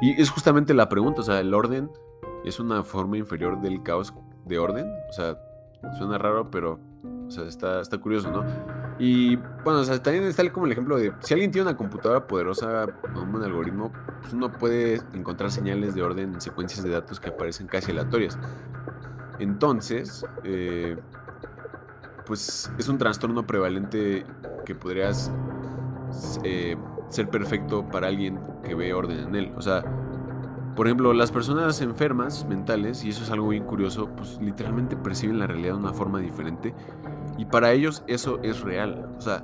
Y 0.00 0.20
es 0.20 0.30
justamente 0.30 0.74
la 0.74 0.88
pregunta, 0.88 1.20
o 1.20 1.24
sea, 1.24 1.40
el 1.40 1.52
orden 1.54 1.90
es 2.44 2.60
una 2.60 2.82
forma 2.82 3.16
inferior 3.16 3.60
del 3.60 3.82
caos 3.82 4.12
de 4.44 4.58
orden, 4.58 4.92
o 5.08 5.12
sea, 5.12 5.38
suena 5.98 6.18
raro, 6.18 6.50
pero 6.50 6.78
o 7.26 7.30
sea, 7.30 7.44
está, 7.44 7.80
está 7.80 7.98
curioso, 7.98 8.30
¿no? 8.30 8.44
Y 8.98 9.36
bueno, 9.64 9.84
también 10.00 10.24
está 10.24 10.48
como 10.52 10.66
el 10.66 10.72
ejemplo 10.72 10.96
de 10.96 11.12
si 11.20 11.34
alguien 11.34 11.50
tiene 11.50 11.68
una 11.68 11.76
computadora 11.76 12.26
poderosa 12.26 12.86
con 13.14 13.34
un 13.34 13.42
algoritmo, 13.42 13.92
pues 14.20 14.32
uno 14.32 14.52
puede 14.52 15.00
encontrar 15.14 15.50
señales 15.50 15.94
de 15.94 16.02
orden 16.02 16.34
en 16.34 16.40
secuencias 16.40 16.84
de 16.84 16.90
datos 16.90 17.18
que 17.18 17.30
aparecen 17.30 17.66
casi 17.66 17.90
aleatorias. 17.90 18.38
Entonces, 19.38 20.24
eh, 20.44 20.96
pues 22.26 22.70
es 22.78 22.88
un 22.88 22.98
trastorno 22.98 23.46
prevalente 23.46 24.24
que 24.64 24.74
podrías 24.74 25.32
eh, 26.44 26.76
ser 27.08 27.28
perfecto 27.28 27.86
para 27.88 28.08
alguien 28.08 28.38
que 28.62 28.74
ve 28.74 28.94
orden 28.94 29.18
en 29.18 29.34
él. 29.34 29.52
O 29.56 29.62
sea, 29.62 29.82
por 30.76 30.86
ejemplo, 30.86 31.12
las 31.12 31.30
personas 31.30 31.80
enfermas 31.80 32.46
mentales, 32.48 33.04
y 33.04 33.10
eso 33.10 33.22
es 33.22 33.30
algo 33.30 33.48
bien 33.48 33.64
curioso, 33.64 34.08
pues 34.16 34.38
literalmente 34.40 34.96
perciben 34.96 35.38
la 35.38 35.46
realidad 35.46 35.74
de 35.74 35.78
una 35.78 35.92
forma 35.92 36.18
diferente. 36.18 36.74
Y 37.38 37.44
para 37.44 37.72
ellos 37.72 38.02
eso 38.08 38.40
es 38.42 38.60
real. 38.62 39.08
O 39.16 39.20
sea, 39.20 39.40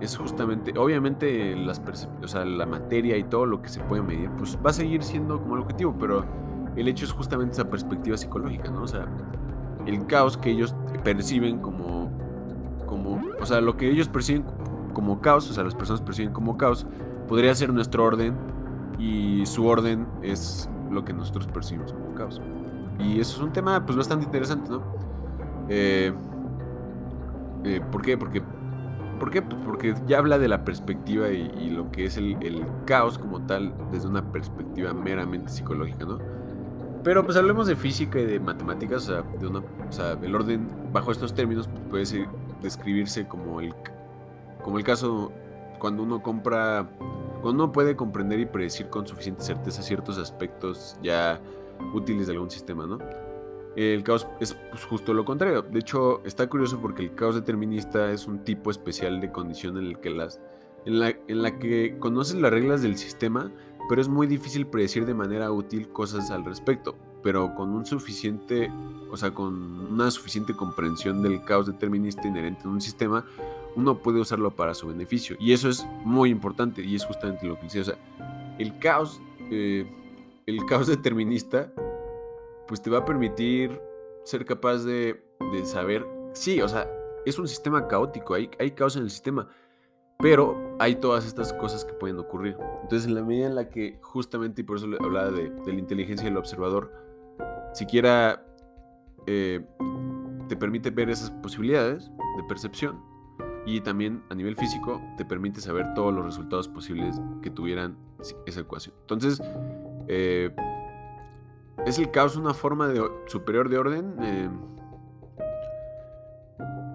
es 0.00 0.16
justamente, 0.16 0.72
obviamente 0.78 1.56
las 1.56 1.82
o 2.22 2.28
sea, 2.28 2.44
la 2.44 2.64
materia 2.64 3.16
y 3.16 3.24
todo 3.24 3.44
lo 3.44 3.60
que 3.60 3.68
se 3.68 3.80
puede 3.80 4.02
medir, 4.02 4.30
pues 4.38 4.56
va 4.64 4.70
a 4.70 4.72
seguir 4.72 5.02
siendo 5.02 5.40
como 5.40 5.56
el 5.56 5.62
objetivo, 5.62 5.94
pero 5.98 6.24
el 6.76 6.88
hecho 6.88 7.04
es 7.04 7.12
justamente 7.12 7.54
esa 7.54 7.68
perspectiva 7.68 8.16
psicológica, 8.16 8.70
¿no? 8.70 8.82
O 8.82 8.88
sea, 8.88 9.06
el 9.86 10.06
caos 10.06 10.36
que 10.36 10.50
ellos 10.50 10.74
perciben 11.02 11.58
como, 11.58 12.10
como, 12.86 13.20
o 13.40 13.46
sea, 13.46 13.60
lo 13.60 13.76
que 13.76 13.90
ellos 13.90 14.08
perciben 14.08 14.44
como 14.92 15.20
caos, 15.20 15.50
o 15.50 15.54
sea, 15.54 15.64
las 15.64 15.74
personas 15.74 16.00
perciben 16.00 16.32
como 16.32 16.56
caos, 16.56 16.86
podría 17.28 17.54
ser 17.54 17.72
nuestro 17.72 18.04
orden 18.04 18.34
y 19.00 19.46
su 19.46 19.66
orden 19.66 20.06
es 20.22 20.68
lo 20.90 21.04
que 21.04 21.12
nosotros 21.12 21.46
percibimos 21.46 21.92
como 21.92 22.14
caos. 22.14 22.40
Y 22.98 23.18
eso 23.18 23.36
es 23.36 23.42
un 23.42 23.52
tema 23.52 23.84
pues 23.84 23.96
bastante 23.96 24.26
interesante, 24.26 24.70
¿no? 24.70 24.82
Eh, 25.68 26.12
eh, 27.64 27.80
¿Por 27.90 28.02
qué? 28.02 28.18
Porque, 28.18 28.42
¿por? 29.18 29.30
Pues 29.30 29.44
porque 29.64 29.94
ya 30.06 30.18
habla 30.18 30.38
de 30.38 30.48
la 30.48 30.64
perspectiva 30.64 31.28
y, 31.30 31.70
lo 31.70 31.90
que 31.90 32.06
es 32.06 32.16
el, 32.16 32.36
caos 32.84 33.18
como 33.18 33.40
tal 33.42 33.72
desde 33.90 34.08
una 34.08 34.22
perspectiva 34.32 34.92
meramente 34.92 35.50
psicológica, 35.50 36.04
¿no? 36.04 36.18
Pero 37.02 37.24
pues 37.24 37.36
hablemos 37.38 37.66
de 37.66 37.76
física 37.76 38.18
y 38.20 38.26
de 38.26 38.40
matemáticas, 38.40 39.10
el 40.22 40.34
orden 40.34 40.68
bajo 40.92 41.12
estos 41.12 41.34
términos 41.34 41.68
pues, 41.88 42.12
puede 42.12 42.28
describirse 42.60 43.26
como 43.26 43.60
el, 43.60 43.74
como 44.62 44.76
el 44.76 44.84
caso 44.84 45.32
cuando 45.78 46.02
uno 46.02 46.22
compra, 46.22 46.86
uno 47.42 47.72
puede 47.72 47.96
comprender 47.96 48.40
y 48.40 48.46
predecir 48.46 48.88
con 48.88 49.06
suficiente 49.06 49.42
certeza 49.42 49.82
ciertos 49.82 50.18
aspectos 50.18 50.96
ya 51.02 51.40
útiles 51.94 52.26
de 52.26 52.32
algún 52.34 52.50
sistema, 52.50 52.86
¿no? 52.86 52.98
El 53.76 54.02
caos 54.02 54.26
es 54.40 54.54
pues, 54.70 54.84
justo 54.84 55.14
lo 55.14 55.24
contrario. 55.24 55.62
De 55.62 55.78
hecho, 55.78 56.22
está 56.24 56.48
curioso 56.48 56.80
porque 56.80 57.02
el 57.02 57.14
caos 57.14 57.36
determinista 57.36 58.10
es 58.10 58.26
un 58.26 58.44
tipo 58.44 58.70
especial 58.70 59.20
de 59.20 59.30
condición 59.30 59.78
en 59.78 59.86
el 59.86 60.00
que 60.00 60.10
las 60.10 60.40
en 60.86 60.98
la, 60.98 61.10
en 61.28 61.42
la 61.42 61.58
que 61.58 61.98
conoces 61.98 62.36
las 62.36 62.50
reglas 62.50 62.82
del 62.82 62.96
sistema, 62.96 63.52
pero 63.88 64.00
es 64.00 64.08
muy 64.08 64.26
difícil 64.26 64.66
predecir 64.66 65.04
de 65.04 65.14
manera 65.14 65.52
útil 65.52 65.88
cosas 65.88 66.30
al 66.30 66.44
respecto. 66.44 66.96
Pero 67.22 67.54
con 67.54 67.70
un 67.70 67.84
suficiente, 67.84 68.72
o 69.10 69.16
sea, 69.16 69.32
con 69.32 69.54
una 69.92 70.10
suficiente 70.10 70.54
comprensión 70.54 71.22
del 71.22 71.44
caos 71.44 71.66
determinista 71.66 72.26
inherente 72.26 72.62
en 72.64 72.70
un 72.70 72.80
sistema, 72.80 73.26
uno 73.76 73.98
puede 73.98 74.20
usarlo 74.20 74.54
para 74.54 74.74
su 74.74 74.88
beneficio. 74.88 75.36
Y 75.38 75.52
eso 75.52 75.68
es 75.68 75.86
muy 76.04 76.30
importante 76.30 76.82
y 76.82 76.94
es 76.94 77.04
justamente 77.04 77.46
lo 77.46 77.56
que 77.56 77.64
decía. 77.64 77.82
O 77.82 77.84
sea, 77.84 77.98
el 78.58 78.78
caos, 78.78 79.20
eh, 79.50 79.90
el 80.46 80.64
caos 80.66 80.86
determinista, 80.88 81.72
pues 82.68 82.82
te 82.82 82.90
va 82.90 82.98
a 82.98 83.04
permitir 83.04 83.80
ser 84.24 84.44
capaz 84.44 84.84
de, 84.84 85.24
de, 85.52 85.64
saber, 85.64 86.06
sí, 86.34 86.60
o 86.60 86.68
sea, 86.68 86.88
es 87.24 87.38
un 87.38 87.48
sistema 87.48 87.88
caótico, 87.88 88.34
hay, 88.34 88.50
hay 88.58 88.72
caos 88.72 88.96
en 88.96 89.02
el 89.02 89.10
sistema, 89.10 89.48
pero 90.18 90.76
hay 90.78 90.96
todas 90.96 91.26
estas 91.26 91.52
cosas 91.54 91.84
que 91.84 91.94
pueden 91.94 92.18
ocurrir. 92.18 92.56
Entonces, 92.82 93.08
en 93.08 93.14
la 93.14 93.22
medida 93.22 93.46
en 93.46 93.54
la 93.54 93.68
que 93.70 93.98
justamente, 94.02 94.60
y 94.60 94.64
por 94.64 94.76
eso 94.76 94.86
hablaba 95.00 95.30
de, 95.30 95.50
de 95.50 95.72
la 95.72 95.78
inteligencia 95.78 96.28
del 96.28 96.36
observador, 96.36 96.92
siquiera 97.72 98.44
eh, 99.26 99.64
te 100.48 100.56
permite 100.56 100.90
ver 100.90 101.10
esas 101.10 101.30
posibilidades 101.30 102.10
de 102.36 102.44
percepción, 102.48 103.00
y 103.66 103.80
también 103.80 104.22
a 104.30 104.34
nivel 104.34 104.56
físico 104.56 105.00
te 105.16 105.24
permite 105.24 105.60
saber 105.60 105.94
todos 105.94 106.12
los 106.14 106.24
resultados 106.24 106.68
posibles 106.68 107.20
que 107.42 107.50
tuvieran 107.50 107.96
esa 108.46 108.60
ecuación. 108.60 108.94
Entonces, 109.02 109.42
eh, 110.08 110.54
¿es 111.86 111.98
el 111.98 112.10
caos 112.10 112.36
una 112.36 112.54
forma 112.54 112.88
de, 112.88 113.02
superior 113.26 113.68
de 113.68 113.78
orden? 113.78 114.14
Eh, 114.22 114.50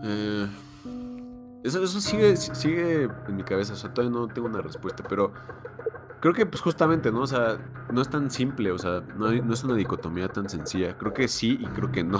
eh, 0.03 0.47
eso, 1.63 1.87
sigue, 1.87 2.35
sigue 2.35 3.09
en 3.27 3.35
mi 3.35 3.43
cabeza, 3.43 3.73
o 3.73 3.75
sea, 3.75 3.93
todavía 3.93 4.17
no 4.17 4.27
tengo 4.27 4.47
una 4.47 4.61
respuesta, 4.61 5.03
pero 5.07 5.33
creo 6.19 6.33
que 6.33 6.45
pues 6.45 6.61
justamente, 6.61 7.11
¿no? 7.11 7.21
O 7.21 7.27
sea, 7.27 7.57
no 7.91 8.01
es 8.01 8.09
tan 8.09 8.29
simple, 8.29 8.71
o 8.71 8.77
sea, 8.77 9.01
no, 9.17 9.31
no 9.31 9.53
es 9.53 9.63
una 9.63 9.75
dicotomía 9.75 10.27
tan 10.27 10.49
sencilla. 10.49 10.97
Creo 10.97 11.13
que 11.13 11.27
sí 11.27 11.57
y 11.59 11.65
creo 11.67 11.91
que 11.91 12.03
no. 12.03 12.19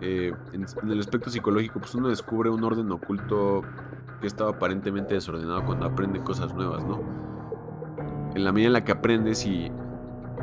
Eh, 0.00 0.32
en, 0.52 0.90
el 0.90 1.00
aspecto 1.00 1.30
psicológico, 1.30 1.80
pues 1.80 1.94
uno 1.94 2.08
descubre 2.08 2.50
un 2.50 2.62
orden 2.62 2.90
oculto 2.92 3.62
que 4.20 4.26
estaba 4.26 4.50
aparentemente 4.50 5.14
desordenado 5.14 5.64
cuando 5.64 5.86
aprende 5.86 6.20
cosas 6.20 6.54
nuevas, 6.54 6.84
¿no? 6.84 7.00
En 8.34 8.44
la 8.44 8.52
medida 8.52 8.68
en 8.68 8.72
la 8.74 8.84
que 8.84 8.92
aprendes 8.92 9.44
y 9.44 9.72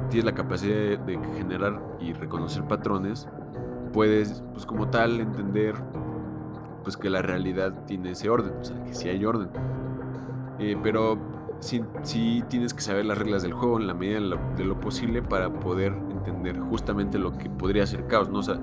tienes 0.09 0.25
la 0.25 0.33
capacidad 0.33 0.99
de, 0.99 1.19
generar 1.37 1.81
y 1.99 2.13
reconocer 2.13 2.63
patrones, 2.65 3.27
puedes, 3.93 4.43
pues 4.53 4.65
como 4.65 4.89
tal, 4.89 5.21
entender 5.21 5.75
pues 6.83 6.97
que 6.97 7.09
la 7.09 7.21
realidad 7.21 7.85
tiene 7.85 8.11
ese 8.11 8.29
orden, 8.29 8.53
o 8.59 8.63
sea, 8.63 8.83
que 8.83 8.93
sí 8.93 9.09
hay 9.09 9.25
orden. 9.25 9.49
Eh, 10.59 10.77
pero 10.83 11.17
sí, 11.59 11.81
sí, 12.03 12.43
tienes 12.47 12.73
que 12.73 12.81
saber 12.81 13.05
las 13.05 13.17
reglas 13.17 13.41
del 13.41 13.53
juego 13.53 13.79
en 13.79 13.87
la 13.87 13.93
medida 13.93 14.19
de 14.55 14.65
lo 14.65 14.79
posible 14.79 15.21
para 15.21 15.49
poder 15.49 15.93
entender 16.11 16.59
justamente 16.59 17.17
lo 17.17 17.37
que 17.37 17.49
podría 17.49 17.85
ser 17.87 18.05
caos, 18.07 18.29
¿no? 18.29 18.39
O 18.39 18.43
sea, 18.43 18.59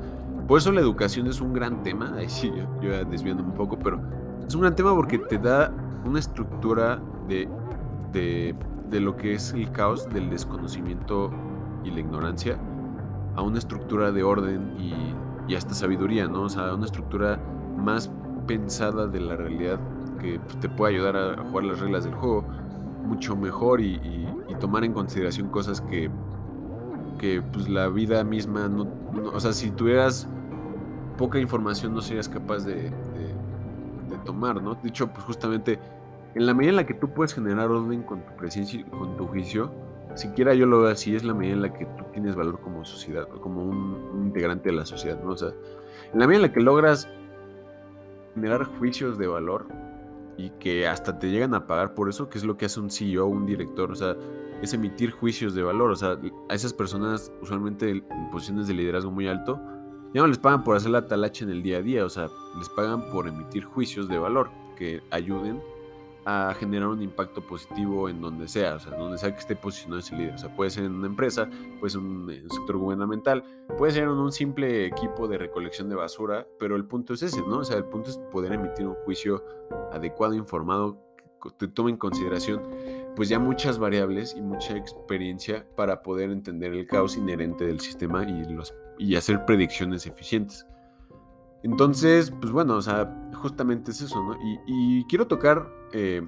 por 0.53 0.59
eso 0.59 0.71
la 0.71 0.83
educación 0.83 1.29
es 1.29 1.41
un 1.41 1.55
gran 1.55 1.83
tema. 1.83 2.12
Ahí 2.19 2.29
sí, 2.29 2.53
yo, 2.55 2.67
yo 2.83 3.05
desviando 3.07 3.43
un 3.43 3.55
poco, 3.55 3.79
pero 3.79 3.99
es 4.47 4.55
un 4.55 4.61
gran 4.61 4.77
tema 4.77 4.95
porque 4.95 5.17
te 5.17 5.38
da 5.38 5.73
una 6.05 6.19
estructura 6.19 7.01
de, 7.27 7.49
de, 8.12 9.01
lo 9.01 9.17
que 9.17 9.33
es 9.33 9.55
el 9.55 9.73
caos, 9.73 10.07
del 10.11 10.29
desconocimiento 10.29 11.31
y 11.85 11.91
la 11.91 12.01
ignorancia, 12.01 12.59
a 13.35 13.41
una 13.41 13.57
estructura 13.57 14.12
de 14.12 14.23
orden 14.23 14.75
y, 14.79 14.93
y 15.51 15.57
hasta 15.57 15.73
sabiduría, 15.73 16.29
¿no? 16.29 16.43
O 16.43 16.49
sea, 16.51 16.75
una 16.75 16.85
estructura 16.85 17.41
más 17.79 18.11
pensada 18.47 19.07
de 19.07 19.21
la 19.21 19.37
realidad 19.37 19.81
que 20.21 20.38
pues, 20.38 20.61
te 20.61 20.69
puede 20.69 20.97
ayudar 20.97 21.17
a 21.17 21.43
jugar 21.45 21.65
las 21.65 21.81
reglas 21.81 22.05
del 22.05 22.12
juego 22.12 22.45
mucho 23.07 23.35
mejor 23.37 23.81
y, 23.81 24.29
tomar 24.61 24.85
en 24.85 24.93
consideración 24.93 25.49
cosas 25.49 25.81
que, 25.81 26.11
que 27.19 27.41
pues 27.41 27.71
la 27.71 27.88
vida 27.88 28.23
misma 28.23 28.69
no, 28.69 28.87
o 29.33 29.41
sea, 29.41 29.53
si 29.53 29.71
tuvieras 29.71 30.29
poca 31.16 31.38
información 31.38 31.94
no 31.94 32.01
serías 32.01 32.29
capaz 32.29 32.64
de, 32.64 32.90
tomar, 34.25 34.62
¿no? 34.62 34.75
De 34.75 34.88
hecho, 34.88 35.09
pues 35.09 35.25
justamente 35.25 35.81
en 36.35 36.46
la 36.46 36.55
medida 36.55 36.70
en 36.70 36.77
la 36.77 36.87
que 36.87 36.94
tú 36.94 37.09
puedes 37.12 37.35
generar 37.35 37.70
orden 37.70 38.03
con 38.03 38.20
tu 38.25 38.37
presencia 38.37 38.81
y 38.81 38.85
con 38.85 39.16
tu 39.16 39.27
juicio, 39.27 39.72
siquiera 40.14 40.55
yo 40.55 40.66
lo 40.66 40.83
veo 40.83 40.90
así, 40.90 41.16
es 41.16 41.25
la 41.25 41.35
medida 41.35 41.55
en 41.55 41.62
la 41.62 41.72
que 41.72 41.87
tú 41.87 42.05
tienes 42.12 42.37
valor 42.37 42.61
como 42.61 42.85
sociedad, 42.85 43.27
como 43.29 43.62
un, 43.62 44.22
integrante 44.27 44.70
de 44.70 44.77
la 44.77 44.87
sociedad, 44.87 45.20
¿no? 45.25 45.33
O 45.33 45.37
sea, 45.37 45.48
en 46.12 46.18
la 46.20 46.27
medida 46.27 46.37
en 46.37 46.42
la 46.42 46.53
que 46.53 46.61
logras 46.61 47.09
generar 48.35 48.64
juicios 48.64 49.18
de 49.18 49.27
valor 49.27 49.66
y 50.37 50.51
que 50.51 50.87
hasta 50.87 51.18
te 51.18 51.31
llegan 51.31 51.55
a 51.55 51.66
pagar 51.66 51.94
por 51.94 52.09
eso, 52.09 52.29
que 52.29 52.38
es 52.38 52.44
lo 52.44 52.57
que 52.57 52.66
hace 52.66 52.81
un 52.81 52.90
CEO, 52.90 53.27
un 53.27 53.44
director, 53.44 53.90
o 53.90 53.94
sea, 53.94 54.16
es 54.62 54.72
emitir 54.72 55.11
juicios 55.11 55.55
de 55.55 55.62
valor, 55.62 55.90
o 55.90 55.96
sea, 55.96 56.18
a 56.48 56.55
esas 56.55 56.72
personas 56.72 57.33
usualmente 57.42 57.90
en 57.90 58.31
posiciones 58.31 58.68
de 58.68 58.75
liderazgo 58.75 59.11
muy 59.11 59.27
alto, 59.27 59.61
ya 60.14 60.20
no 60.20 60.27
les 60.27 60.38
pagan 60.38 60.64
por 60.64 60.77
hacer 60.77 60.90
la 60.90 61.07
talacha 61.07 61.44
en 61.44 61.51
el 61.51 61.62
día 61.62 61.79
a 61.79 61.83
día, 61.83 62.05
o 62.05 62.11
sea, 62.11 62.29
les 62.59 62.68
pagan 62.68 63.11
por 63.11 63.27
emitir 63.27 63.64
juicios 63.64 64.09
de 64.09 64.18
valor 64.18 64.51
que 64.77 65.03
ayuden 65.11 65.61
a 66.25 66.55
generar 66.55 66.88
un 66.88 67.03
impacto 67.03 67.40
positivo 67.40 68.09
en 68.09 68.20
donde 68.20 68.46
sea, 68.46 68.77
o 68.77 68.79
sea, 68.79 68.96
donde 68.96 69.18
sea 69.18 69.33
que 69.33 69.40
esté 69.40 69.57
posicionado 69.57 70.01
ese 70.01 70.14
líder. 70.16 70.35
O 70.35 70.38
sea, 70.38 70.55
puede 70.55 70.70
ser 70.70 70.85
en 70.85 70.94
una 70.94 71.09
empresa, 71.09 71.48
puede 71.81 71.90
ser 71.90 72.01
en 72.01 72.07
un, 72.07 72.51
sector 72.51 72.77
gubernamental, 72.77 73.42
puede 73.77 73.92
ser 73.92 74.05
en 74.05 74.11
un 74.11 74.31
simple 74.31 74.87
equipo 74.87 75.27
de 75.27 75.38
recolección 75.38 75.88
de 75.88 75.96
basura, 75.96 76.46
pero 76.61 76.77
el 76.77 76.85
punto 76.85 77.14
es 77.14 77.22
ese, 77.22 77.40
¿no? 77.40 77.59
O 77.59 77.64
sea, 77.64 77.77
el 77.77 77.85
punto 77.85 78.11
es 78.11 78.18
poder 78.31 78.53
emitir 78.53 78.87
un 78.87 78.94
juicio 79.05 79.44
adecuado, 79.92 80.35
informado, 80.35 80.98
que 81.59 81.66
tome 81.66 81.90
en 81.90 81.96
consideración 81.96 82.62
pues 83.16 83.29
ya 83.29 83.38
muchas 83.38 83.79
variables 83.79 84.35
y 84.37 84.40
mucha 84.40 84.77
experiencia 84.77 85.66
para 85.77 86.03
poder 86.03 86.31
entender 86.31 86.72
el 86.72 86.87
caos 86.87 87.16
inherente 87.16 87.66
del 87.66 87.81
sistema 87.81 88.22
y 88.22 88.44
los 88.53 88.72
y 88.99 89.17
hacer 89.17 89.45
predicciones 89.45 90.07
eficientes. 90.07 90.67
Entonces, 91.63 92.31
pues 92.31 92.53
bueno, 92.53 92.77
o 92.77 92.83
sea, 92.83 93.13
justamente 93.35 93.93
es 93.93 94.01
eso, 94.01 94.23
¿no? 94.23 94.37
Y, 94.67 95.05
quiero 95.07 95.27
tocar, 95.27 95.69
eh, 95.93 96.27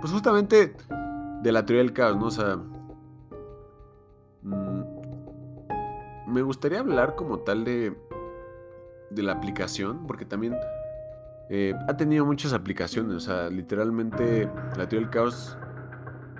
pues 0.00 0.12
justamente 0.12 0.74
de 1.42 1.52
la 1.52 1.64
teoría 1.64 1.84
del 1.84 1.92
caos, 1.92 2.16
¿no? 2.16 2.26
O 2.26 2.30
sea, 2.30 2.56
mm, 4.42 4.82
me 6.26 6.42
gustaría 6.42 6.80
hablar 6.80 7.14
como 7.14 7.40
tal 7.40 7.64
de, 7.64 7.96
de 9.10 9.22
la 9.22 9.32
aplicación, 9.32 10.06
porque 10.06 10.24
también 10.24 10.56
eh, 11.48 11.74
ha 11.86 11.96
tenido 11.96 12.24
muchas 12.24 12.52
aplicaciones, 12.52 13.14
o 13.14 13.20
sea, 13.20 13.50
literalmente 13.50 14.48
la 14.76 14.88
teoría 14.88 15.00
del 15.00 15.10
caos 15.10 15.56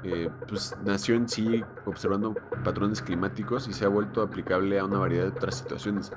eh, 0.05 0.29
pues 0.49 0.77
nació 0.85 1.15
en 1.15 1.29
sí 1.29 1.63
observando 1.87 2.35
patrones 2.65 3.01
climáticos 3.01 3.69
y 3.69 3.73
se 3.73 3.85
ha 3.85 3.89
vuelto 3.89 4.23
aplicable 4.23 4.79
a 4.79 4.85
una 4.85 4.99
variedad 4.99 5.25
de 5.25 5.31
otras 5.31 5.57
situaciones. 5.57 6.13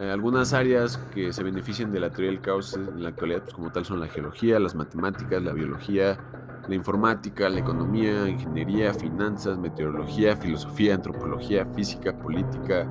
Eh, 0.00 0.10
algunas 0.10 0.52
áreas 0.54 0.96
que 1.12 1.32
se 1.32 1.42
benefician 1.42 1.92
de 1.92 2.00
la 2.00 2.10
teoría 2.10 2.30
del 2.30 2.40
caos 2.40 2.74
en 2.74 3.02
la 3.02 3.10
actualidad, 3.10 3.42
pues 3.42 3.54
como 3.54 3.70
tal, 3.70 3.84
son 3.84 4.00
la 4.00 4.08
geología, 4.08 4.58
las 4.58 4.74
matemáticas, 4.74 5.42
la 5.42 5.52
biología, 5.52 6.18
la 6.66 6.74
informática, 6.74 7.48
la 7.50 7.60
economía, 7.60 8.26
ingeniería, 8.26 8.94
finanzas, 8.94 9.58
meteorología, 9.58 10.36
filosofía, 10.36 10.94
antropología, 10.94 11.66
física, 11.66 12.16
política, 12.16 12.90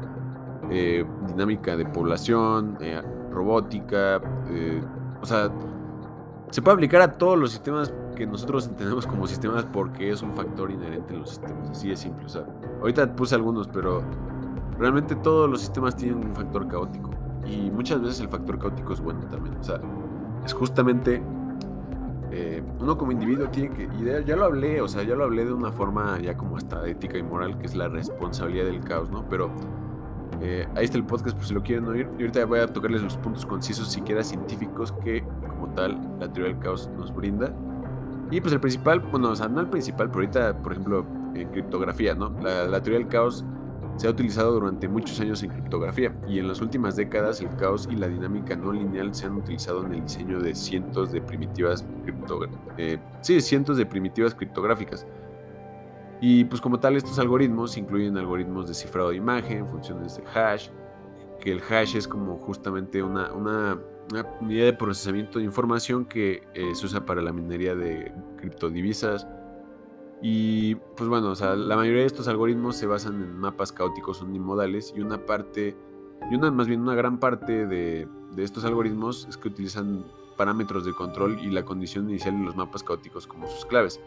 eh, 0.69 1.03
dinámica 1.27 1.75
de 1.75 1.85
población, 1.87 2.77
robótica, 3.31 4.21
o 5.21 5.25
sea, 5.25 5.49
se 6.53 6.61
puede 6.61 6.75
aplicar 6.75 7.01
a 7.01 7.13
todos 7.13 7.35
los 7.35 7.49
sistemas 7.49 7.91
que 8.15 8.27
nosotros 8.27 8.67
entendemos 8.67 9.07
como 9.07 9.25
sistemas 9.25 9.65
porque 9.73 10.11
es 10.11 10.21
un 10.21 10.33
factor 10.33 10.69
inherente 10.69 11.11
en 11.11 11.21
los 11.21 11.31
sistemas. 11.31 11.71
Así 11.71 11.89
de 11.89 11.95
simple. 11.95 12.27
O 12.27 12.29
sea, 12.29 12.45
ahorita 12.79 13.15
puse 13.15 13.33
algunos, 13.33 13.67
pero 13.67 14.03
realmente 14.77 15.15
todos 15.15 15.49
los 15.49 15.61
sistemas 15.61 15.95
tienen 15.95 16.23
un 16.23 16.35
factor 16.35 16.67
caótico. 16.67 17.09
Y 17.43 17.71
muchas 17.71 18.03
veces 18.03 18.19
el 18.19 18.29
factor 18.29 18.59
caótico 18.59 18.93
es 18.93 19.01
bueno 19.01 19.21
también. 19.31 19.57
O 19.57 19.63
sea, 19.63 19.81
es 20.45 20.53
justamente 20.53 21.23
eh, 22.29 22.61
uno 22.79 22.99
como 22.99 23.11
individuo 23.11 23.47
tiene 23.47 23.71
que, 23.71 23.89
ya 24.23 24.35
lo 24.35 24.45
hablé, 24.45 24.79
o 24.79 24.87
sea, 24.87 25.01
ya 25.01 25.15
lo 25.15 25.23
hablé 25.23 25.45
de 25.45 25.53
una 25.53 25.71
forma 25.71 26.19
ya 26.19 26.37
como 26.37 26.57
hasta 26.57 26.87
ética 26.87 27.17
y 27.17 27.23
moral, 27.23 27.57
que 27.57 27.65
es 27.65 27.73
la 27.73 27.87
responsabilidad 27.87 28.65
del 28.65 28.81
caos, 28.81 29.09
¿no? 29.09 29.27
Pero 29.27 29.49
eh, 30.41 30.67
ahí 30.75 30.85
está 30.85 30.97
el 30.97 31.05
podcast 31.05 31.35
por 31.37 31.45
si 31.45 31.53
lo 31.53 31.61
quieren 31.61 31.85
oír. 31.85 32.07
Y 32.17 32.21
ahorita 32.21 32.45
voy 32.45 32.59
a 32.59 32.67
tocarles 32.67 33.01
los 33.01 33.17
puntos 33.17 33.45
concisos, 33.45 33.91
siquiera 33.91 34.23
científicos, 34.23 34.91
que 35.03 35.23
como 35.47 35.67
tal 35.73 35.99
la 36.19 36.31
teoría 36.31 36.53
del 36.53 36.61
caos 36.61 36.89
nos 36.97 37.13
brinda. 37.13 37.53
Y 38.31 38.41
pues 38.41 38.53
el 38.53 38.59
principal, 38.59 38.99
bueno, 38.99 39.29
o 39.29 39.35
sea, 39.35 39.47
no 39.47 39.61
el 39.61 39.67
principal, 39.67 40.09
pero 40.09 40.21
ahorita, 40.21 40.57
por 40.63 40.71
ejemplo, 40.71 41.05
en 41.35 41.49
criptografía, 41.49 42.15
¿no? 42.15 42.29
la 42.41 42.81
teoría 42.81 42.99
del 42.99 43.07
caos 43.07 43.45
se 43.97 44.07
ha 44.07 44.09
utilizado 44.09 44.53
durante 44.53 44.87
muchos 44.87 45.19
años 45.19 45.43
en 45.43 45.51
criptografía 45.51 46.15
y 46.27 46.39
en 46.39 46.47
las 46.47 46.61
últimas 46.61 46.95
décadas 46.95 47.41
el 47.41 47.55
caos 47.57 47.87
y 47.91 47.95
la 47.95 48.07
dinámica 48.07 48.55
no 48.55 48.71
lineal 48.71 49.13
se 49.13 49.27
han 49.27 49.35
utilizado 49.35 49.85
en 49.85 49.93
el 49.93 50.03
diseño 50.03 50.39
de 50.39 50.55
cientos 50.55 51.11
de 51.11 51.21
primitivas 51.21 51.85
eh, 52.77 52.97
sí, 53.21 53.39
cientos 53.41 53.77
de 53.77 53.85
primitivas 53.85 54.33
criptográficas. 54.33 55.05
Y 56.25 56.45
pues 56.45 56.61
como 56.61 56.79
tal 56.79 56.95
estos 56.95 57.19
algoritmos 57.19 57.75
incluyen 57.75 58.17
algoritmos 58.17 58.69
de 58.69 58.73
cifrado 58.73 59.09
de 59.09 59.17
imagen, 59.17 59.67
funciones 59.67 60.15
de 60.15 60.23
hash, 60.33 60.69
que 61.41 61.51
el 61.51 61.61
hash 61.61 61.97
es 61.97 62.07
como 62.07 62.37
justamente 62.37 63.03
una, 63.03 63.33
una, 63.33 63.77
unidad 64.39 64.67
de 64.67 64.73
procesamiento 64.73 65.39
de 65.39 65.43
información 65.43 66.05
que 66.05 66.41
eh, 66.53 66.75
se 66.75 66.85
usa 66.85 67.05
para 67.05 67.21
la 67.21 67.33
minería 67.33 67.75
de 67.75 68.09
criptodivisas, 68.37 69.27
y 70.21 70.75
pues 70.95 71.09
bueno, 71.09 71.31
o 71.31 71.35
sea, 71.35 71.57
la 71.57 71.75
mayoría 71.75 71.99
de 71.99 72.07
estos 72.07 72.29
algoritmos 72.29 72.77
se 72.77 72.87
basan 72.87 73.21
en 73.21 73.37
mapas 73.37 73.73
caóticos 73.73 74.21
unimodales 74.21 74.93
y 74.95 75.01
una 75.01 75.25
parte, 75.25 75.75
y 76.31 76.35
una 76.35 76.51
más 76.51 76.67
bien 76.67 76.79
una 76.79 76.95
gran 76.95 77.19
parte 77.19 77.67
de, 77.67 78.07
de 78.31 78.43
estos 78.45 78.63
algoritmos 78.63 79.27
es 79.27 79.35
que 79.35 79.49
utilizan 79.49 80.05
parámetros 80.37 80.85
de 80.85 80.93
control 80.93 81.37
y 81.41 81.49
la 81.49 81.65
condición 81.65 82.09
inicial 82.09 82.39
de 82.39 82.45
los 82.45 82.55
mapas 82.55 82.81
caóticos 82.81 83.27
como 83.27 83.45
sus 83.49 83.65
claves. 83.65 83.99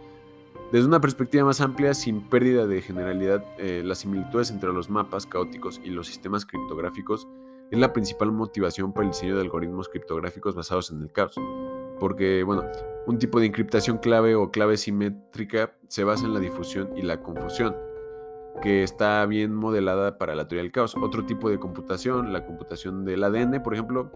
Desde 0.73 0.89
una 0.89 1.01
perspectiva 1.01 1.45
más 1.45 1.61
amplia, 1.61 1.95
sin 1.95 2.29
pérdida 2.29 2.67
de 2.67 2.83
generalidad, 2.83 3.45
eh, 3.57 3.83
las 3.85 3.99
similitudes 3.99 4.51
entre 4.51 4.73
los 4.73 4.91
mapas 4.91 5.25
caóticos 5.25 5.81
y 5.85 5.91
los 5.91 6.09
sistemas 6.09 6.45
criptográficos 6.45 7.29
es 7.71 7.79
la 7.79 7.93
principal 7.93 8.33
motivación 8.33 8.93
para 8.93 9.07
el 9.07 9.13
diseño 9.13 9.37
de 9.37 9.43
algoritmos 9.43 9.89
criptográficos 9.89 10.57
basados 10.57 10.91
en 10.91 11.03
el 11.03 11.13
caos. 11.13 11.37
Porque, 12.01 12.43
bueno, 12.43 12.65
un 13.07 13.19
tipo 13.19 13.39
de 13.39 13.47
encriptación 13.47 13.99
clave 13.99 14.35
o 14.35 14.51
clave 14.51 14.77
simétrica 14.77 15.73
se 15.87 16.03
basa 16.03 16.27
en 16.27 16.35
la 16.35 16.41
difusión 16.41 16.91
y 16.97 17.03
la 17.03 17.23
confusión, 17.23 17.77
que 18.61 18.83
está 18.83 19.25
bien 19.27 19.55
modelada 19.55 20.19
para 20.19 20.35
la 20.35 20.49
teoría 20.49 20.65
del 20.65 20.73
caos. 20.73 20.97
Otro 21.01 21.25
tipo 21.27 21.49
de 21.49 21.61
computación, 21.61 22.33
la 22.33 22.45
computación 22.45 23.05
del 23.05 23.23
ADN, 23.23 23.63
por 23.63 23.73
ejemplo, 23.73 24.11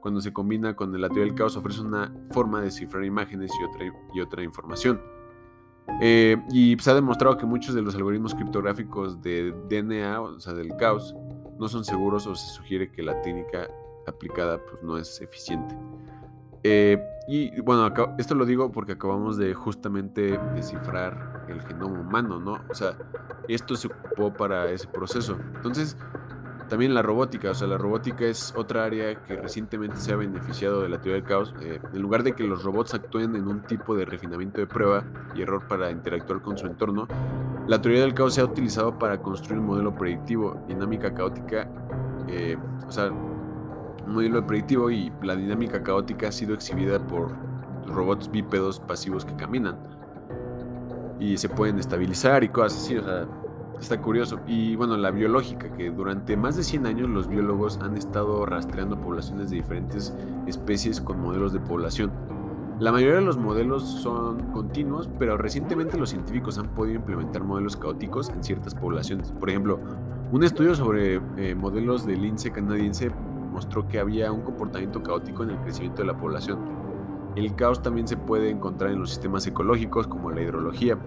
cuando 0.00 0.22
se 0.22 0.32
combina 0.32 0.74
con 0.74 0.98
la 0.98 1.08
teoría 1.08 1.26
del 1.26 1.34
caos, 1.34 1.58
ofrece 1.58 1.82
una 1.82 2.10
forma 2.30 2.62
de 2.62 2.70
cifrar 2.70 3.04
imágenes 3.04 3.52
y 3.60 3.64
otra, 3.64 3.84
y 4.14 4.20
otra 4.22 4.42
información. 4.42 5.19
Eh, 6.00 6.36
y 6.50 6.76
se 6.78 6.90
ha 6.90 6.94
demostrado 6.94 7.36
que 7.36 7.46
muchos 7.46 7.74
de 7.74 7.82
los 7.82 7.94
algoritmos 7.94 8.34
criptográficos 8.34 9.20
de 9.22 9.54
DNA, 9.68 10.20
o 10.20 10.40
sea, 10.40 10.54
del 10.54 10.74
caos, 10.76 11.14
no 11.58 11.68
son 11.68 11.84
seguros 11.84 12.26
o 12.26 12.34
se 12.34 12.48
sugiere 12.54 12.90
que 12.90 13.02
la 13.02 13.20
técnica 13.22 13.68
aplicada 14.06 14.58
pues, 14.58 14.82
no 14.82 14.96
es 14.96 15.20
eficiente. 15.20 15.76
Eh, 16.62 17.02
y 17.28 17.60
bueno, 17.60 17.90
esto 18.18 18.34
lo 18.34 18.44
digo 18.44 18.70
porque 18.70 18.92
acabamos 18.92 19.36
de 19.36 19.54
justamente 19.54 20.38
descifrar 20.54 21.44
el 21.48 21.62
genoma 21.62 22.00
humano, 22.00 22.40
¿no? 22.40 22.58
O 22.70 22.74
sea, 22.74 22.96
esto 23.48 23.76
se 23.76 23.88
ocupó 23.88 24.32
para 24.32 24.70
ese 24.70 24.86
proceso. 24.88 25.38
Entonces, 25.54 25.96
también 26.70 26.94
la 26.94 27.02
robótica, 27.02 27.50
o 27.50 27.54
sea, 27.54 27.66
la 27.66 27.76
robótica 27.76 28.24
es 28.24 28.54
otra 28.56 28.84
área 28.84 29.14
que 29.24 29.36
recientemente 29.36 29.96
se 29.96 30.12
ha 30.12 30.16
beneficiado 30.16 30.82
de 30.82 30.88
la 30.88 30.98
teoría 30.98 31.20
del 31.20 31.24
caos. 31.24 31.52
Eh, 31.60 31.80
en 31.92 32.00
lugar 32.00 32.22
de 32.22 32.32
que 32.32 32.44
los 32.44 32.62
robots 32.62 32.94
actúen 32.94 33.36
en 33.36 33.46
un 33.48 33.60
tipo 33.62 33.94
de 33.94 34.06
refinamiento 34.06 34.60
de 34.60 34.66
prueba 34.66 35.04
y 35.34 35.42
error 35.42 35.66
para 35.68 35.90
interactuar 35.90 36.40
con 36.40 36.56
su 36.56 36.66
entorno, 36.66 37.06
la 37.66 37.82
teoría 37.82 38.00
del 38.00 38.14
caos 38.14 38.34
se 38.34 38.40
ha 38.40 38.44
utilizado 38.44 38.98
para 38.98 39.20
construir 39.20 39.60
un 39.60 39.66
modelo 39.66 39.94
predictivo, 39.94 40.64
dinámica 40.68 41.12
caótica, 41.12 41.68
eh, 42.28 42.56
o 42.86 42.90
sea, 42.90 43.10
un 43.10 44.14
modelo 44.14 44.46
predictivo 44.46 44.90
y 44.90 45.12
la 45.22 45.36
dinámica 45.36 45.82
caótica 45.82 46.28
ha 46.28 46.32
sido 46.32 46.54
exhibida 46.54 47.04
por 47.06 47.32
robots 47.86 48.30
bípedos 48.30 48.80
pasivos 48.80 49.24
que 49.24 49.34
caminan 49.34 49.76
y 51.18 51.36
se 51.36 51.48
pueden 51.48 51.78
estabilizar 51.78 52.42
y 52.44 52.48
cosas 52.48 52.82
así, 52.82 52.96
o 52.96 53.04
sea, 53.04 53.26
está 53.80 54.00
curioso. 54.00 54.40
Y 54.46 54.76
bueno, 54.76 54.96
la 54.96 55.10
biológica, 55.10 55.72
que 55.72 55.90
durante 55.90 56.36
más 56.36 56.56
de 56.56 56.62
100 56.62 56.86
años 56.86 57.08
los 57.08 57.28
biólogos 57.28 57.78
han 57.80 57.96
estado 57.96 58.44
rastreando 58.46 59.00
poblaciones 59.00 59.50
de 59.50 59.56
diferentes 59.56 60.14
especies 60.46 61.00
con 61.00 61.20
modelos 61.20 61.52
de 61.52 61.60
población. 61.60 62.12
La 62.78 62.92
mayoría 62.92 63.16
de 63.16 63.20
los 63.20 63.36
modelos 63.36 63.82
son 63.82 64.52
continuos, 64.52 65.10
pero 65.18 65.36
recientemente 65.36 65.98
los 65.98 66.10
científicos 66.10 66.56
han 66.56 66.68
podido 66.68 66.96
implementar 66.96 67.44
modelos 67.44 67.76
caóticos 67.76 68.30
en 68.30 68.42
ciertas 68.42 68.74
poblaciones. 68.74 69.32
Por 69.32 69.50
ejemplo, 69.50 69.78
un 70.32 70.44
estudio 70.44 70.74
sobre 70.74 71.20
eh, 71.36 71.54
modelos 71.54 72.06
de 72.06 72.16
lince 72.16 72.50
canadiense 72.50 73.10
mostró 73.52 73.86
que 73.86 73.98
había 73.98 74.32
un 74.32 74.40
comportamiento 74.42 75.02
caótico 75.02 75.42
en 75.42 75.50
el 75.50 75.58
crecimiento 75.58 76.00
de 76.00 76.06
la 76.06 76.16
población. 76.16 76.58
El 77.36 77.54
caos 77.54 77.82
también 77.82 78.08
se 78.08 78.16
puede 78.16 78.48
encontrar 78.48 78.90
en 78.90 79.00
los 79.00 79.10
sistemas 79.10 79.46
ecológicos 79.46 80.06
como 80.06 80.30
la 80.30 80.40
hidrología. 80.40 80.98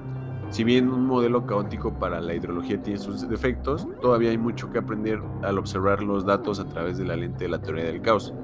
Si 0.54 0.63
bien 0.63 0.88
un 0.88 1.06
modelo 1.08 1.46
caótico 1.48 1.96
para 1.96 2.22
la 2.22 2.36
hidrología 2.36 2.80
tiene 2.80 3.00
sus 3.00 3.28
defectos, 3.28 3.88
todavía 4.00 4.30
hay 4.30 4.38
mucho 4.38 4.72
que 4.72 4.78
aprender 4.78 5.20
al 5.42 5.58
observar 5.58 6.04
los 6.04 6.28
datos 6.28 6.60
a 6.60 6.66
través 6.66 7.00
de 7.00 7.06
la 7.06 7.16
lente 7.16 7.46
de 7.46 7.50
la 7.50 7.60
teoría 7.60 7.86
del 7.86 8.04
caos. 8.04 8.36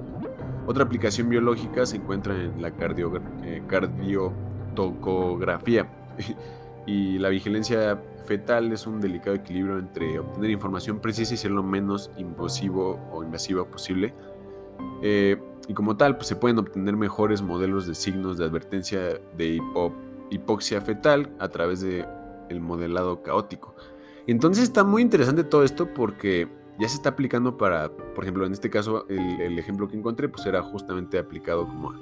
Otra 0.66 0.86
aplicación 0.86 1.30
biológica 1.30 1.86
se 1.86 1.98
encuentra 1.98 2.34
en 2.34 2.64
la 2.64 2.70
eh, 2.70 3.62
cardiotocografía 3.68 5.88
y 6.88 7.20
la 7.20 7.30
vigilancia 7.30 8.02
fetal 8.26 8.72
es 8.72 8.88
un 8.88 9.00
delicado 9.00 9.36
equilibrio 9.36 9.78
entre 9.78 10.18
obtener 10.18 10.50
información 10.50 10.98
precisa 10.98 11.36
y 11.36 11.38
ser 11.38 11.52
lo 11.52 11.62
menos 11.62 12.10
invasivo 12.18 13.00
o 13.14 13.24
invasiva 13.24 13.66
posible. 13.66 14.16
Eh, 15.04 15.40
y 15.68 15.76
como 15.76 15.96
tal, 15.96 16.16
pues 16.16 16.26
se 16.26 16.36
pueden 16.36 16.58
obtener 16.58 16.98
mejores 16.98 17.44
modelos 17.44 17.86
de 17.86 17.94
signos 17.94 18.40
de 18.40 18.46
advertencia 18.46 19.20
de 19.38 19.60
hipoxia 20.30 20.82
fetal 20.82 21.36
a 21.40 21.50
través 21.50 21.82
del 21.82 22.06
el 22.50 22.62
modelado 22.62 23.22
caótico. 23.22 23.76
Entonces 24.28 24.64
está 24.64 24.84
muy 24.84 25.02
interesante 25.02 25.44
todo 25.44 25.64
esto 25.64 25.94
porque 25.94 26.48
ya 26.80 26.88
se 26.88 26.96
está 26.96 27.10
aplicando 27.10 27.58
para, 27.58 27.90
por 27.90 28.24
ejemplo, 28.24 28.46
en 28.46 28.54
este 28.54 28.70
caso, 28.70 29.06
el, 29.10 29.58
ejemplo 29.60 29.88
que 29.88 29.98
encontré, 29.98 30.30
pues 30.30 30.46
era 30.46 30.62
justamente 30.62 31.18
aplicado 31.18 31.68
como 31.68 31.94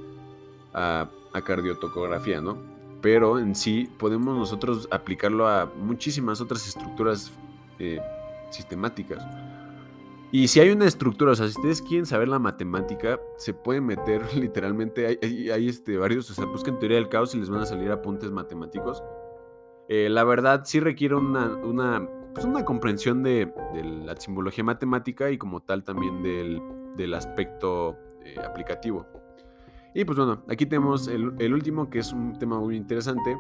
a, 0.74 1.10
a 1.34 1.42
cardiotocografía, 1.42 2.42
¿no? 2.42 2.78
pero 3.02 3.40
en 3.40 3.56
sí 3.56 3.90
podemos 3.98 4.38
nosotros 4.38 4.88
aplicarlo 4.92 5.48
a 5.48 5.66
muchísimas 5.66 6.42
otras 6.42 6.68
estructuras 6.68 7.32
eh, 7.80 8.00
sistemáticas. 8.50 9.24
Y 10.32 10.50
si 10.50 10.60
hay 10.60 10.70
una 10.72 10.86
estructura, 10.86 11.32
o 11.32 11.36
sea, 11.36 11.48
si 11.48 11.56
ustedes 11.56 11.82
quieren 11.82 12.06
saber 12.06 12.28
la 12.28 12.38
matemática, 12.38 13.20
se 13.38 13.54
pueden 13.54 13.86
meter 13.86 14.22
literalmente, 14.36 15.20
hay, 15.22 15.70
este, 15.70 15.98
varios, 15.98 16.30
o 16.30 16.34
sea, 16.34 16.46
busquen 16.46 16.80
teoría 16.80 16.98
del 16.98 17.10
caos 17.10 17.34
y 17.36 17.40
les 17.40 17.50
van 17.50 17.62
a 17.62 17.66
salir 17.66 17.92
apuntes 17.92 18.32
matemáticos. 18.32 19.02
Eh, 19.90 20.10
la 20.10 20.26
verdad 20.26 20.64
sí 20.66 20.82
requiere 20.82 21.16
una, 21.16 21.56
una, 21.56 22.10
pues 22.34 22.46
una 22.46 22.66
comprensión 22.66 23.24
de, 23.24 23.52
la 24.06 24.16
simbología 24.18 24.64
matemática 24.64 25.32
y 25.32 25.38
como 25.38 25.62
tal 25.62 25.84
también 25.84 26.22
del, 26.22 27.14
aspecto 27.14 27.98
eh, 28.24 28.36
aplicativo. 28.46 29.08
Y 29.94 30.06
pues 30.06 30.18
bueno, 30.18 30.44
aquí 30.50 30.66
tenemos 30.66 31.08
el, 31.08 31.54
último, 31.54 31.90
que 31.90 32.00
es 32.00 32.12
un 32.12 32.38
tema 32.38 32.60
muy 32.60 32.76
interesante. 32.76 33.36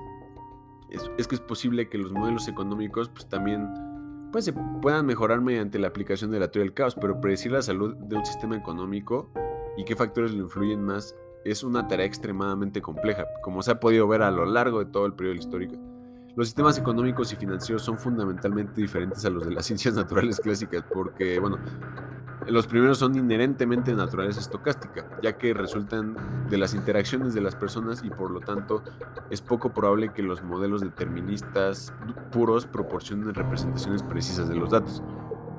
Es, 0.89 1.27
que 1.27 1.35
es 1.35 1.41
posible 1.41 1.89
que 1.89 1.97
los 1.97 2.13
modelos 2.13 2.47
económicos 2.47 3.09
pues 3.09 3.27
también 3.27 3.67
pues, 4.31 4.45
se 4.45 4.53
puedan 4.81 5.05
mejorar 5.05 5.41
mediante 5.41 5.79
la 5.79 5.87
aplicación 5.87 6.31
de 6.31 6.39
la 6.39 6.49
teoría 6.49 6.65
del 6.65 6.73
caos, 6.73 6.95
pero 6.95 7.19
predecir 7.19 7.51
la 7.51 7.61
salud 7.61 7.95
de 7.95 8.15
un 8.15 8.25
sistema 8.25 8.55
económico 8.55 9.31
y 9.77 9.85
qué 9.85 9.95
factores 9.95 10.33
lo 10.33 10.43
influyen 10.43 10.83
más 10.83 11.15
es 11.45 11.63
una 11.63 11.87
tarea 11.87 12.05
extremadamente 12.05 12.81
compleja, 12.81 13.25
como 13.41 13.61
se 13.61 13.71
ha 13.71 13.79
podido 13.79 14.07
ver 14.07 14.21
a 14.21 14.31
lo 14.31 14.45
largo 14.45 14.79
de 14.79 14.91
todo 14.91 15.05
el 15.05 15.13
periodo 15.13 15.35
histórico. 15.35 15.75
Los 16.35 16.47
sistemas 16.49 16.77
económicos 16.77 17.33
y 17.33 17.35
financieros 17.35 17.81
son 17.81 17.97
fundamentalmente 17.97 18.79
diferentes 18.79 19.25
a 19.25 19.29
los 19.29 19.45
de 19.45 19.53
las 19.53 19.65
ciencias 19.67 19.95
naturales 19.95 20.39
clásicas, 20.39 20.83
porque, 20.93 21.39
bueno, 21.39 21.57
los 22.49 22.67
primeros 22.67 22.97
son 22.97 23.15
inherentemente 23.15 23.91
de 23.91 23.97
naturaleza 23.97 24.39
estocástica, 24.39 25.05
ya 25.21 25.37
que 25.37 25.53
resultan 25.53 26.15
de 26.49 26.57
las 26.57 26.73
interacciones 26.73 27.33
de 27.33 27.41
las 27.41 27.55
personas 27.55 28.03
y 28.03 28.09
por 28.09 28.31
lo 28.31 28.39
tanto 28.39 28.83
es 29.29 29.41
poco 29.41 29.73
probable 29.73 30.13
que 30.13 30.23
los 30.23 30.43
modelos 30.43 30.81
deterministas 30.81 31.93
puros 32.31 32.65
proporcionen 32.65 33.33
representaciones 33.33 34.03
precisas 34.03 34.47
de 34.47 34.55
los 34.55 34.71
datos. 34.71 35.03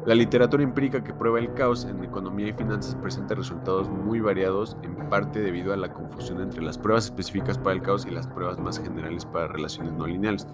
La 0.06 0.14
literatura 0.14 0.62
empírica 0.62 1.04
que 1.04 1.12
prueba 1.12 1.38
el 1.38 1.52
caos 1.52 1.84
en 1.84 2.02
economía 2.02 2.48
y 2.48 2.52
finanzas 2.54 2.94
presenta 2.94 3.34
resultados 3.34 3.90
muy 3.90 4.20
variados, 4.20 4.76
en 4.82 4.96
parte 5.10 5.40
debido 5.40 5.74
a 5.74 5.76
la 5.76 5.92
confusión 5.92 6.40
entre 6.40 6.62
las 6.62 6.78
pruebas 6.78 7.06
específicas 7.06 7.58
para 7.58 7.76
el 7.76 7.82
caos 7.82 8.06
y 8.06 8.10
las 8.10 8.26
pruebas 8.26 8.58
más 8.58 8.80
generales 8.80 9.26
para 9.26 9.48
relaciones 9.48 9.92
no 9.92 10.06
lineales. 10.06 10.46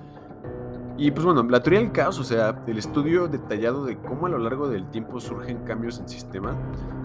Y 0.96 1.10
pues 1.10 1.24
bueno, 1.24 1.42
la 1.42 1.60
teoría 1.60 1.80
del 1.80 1.90
caos, 1.90 2.20
o 2.20 2.24
sea, 2.24 2.62
el 2.68 2.78
estudio 2.78 3.26
detallado 3.26 3.84
de 3.84 3.96
cómo 3.98 4.26
a 4.26 4.28
lo 4.28 4.38
largo 4.38 4.68
del 4.68 4.86
tiempo 4.90 5.18
surgen 5.18 5.58
cambios 5.64 5.98
en 5.98 6.08
sistemas, 6.08 6.54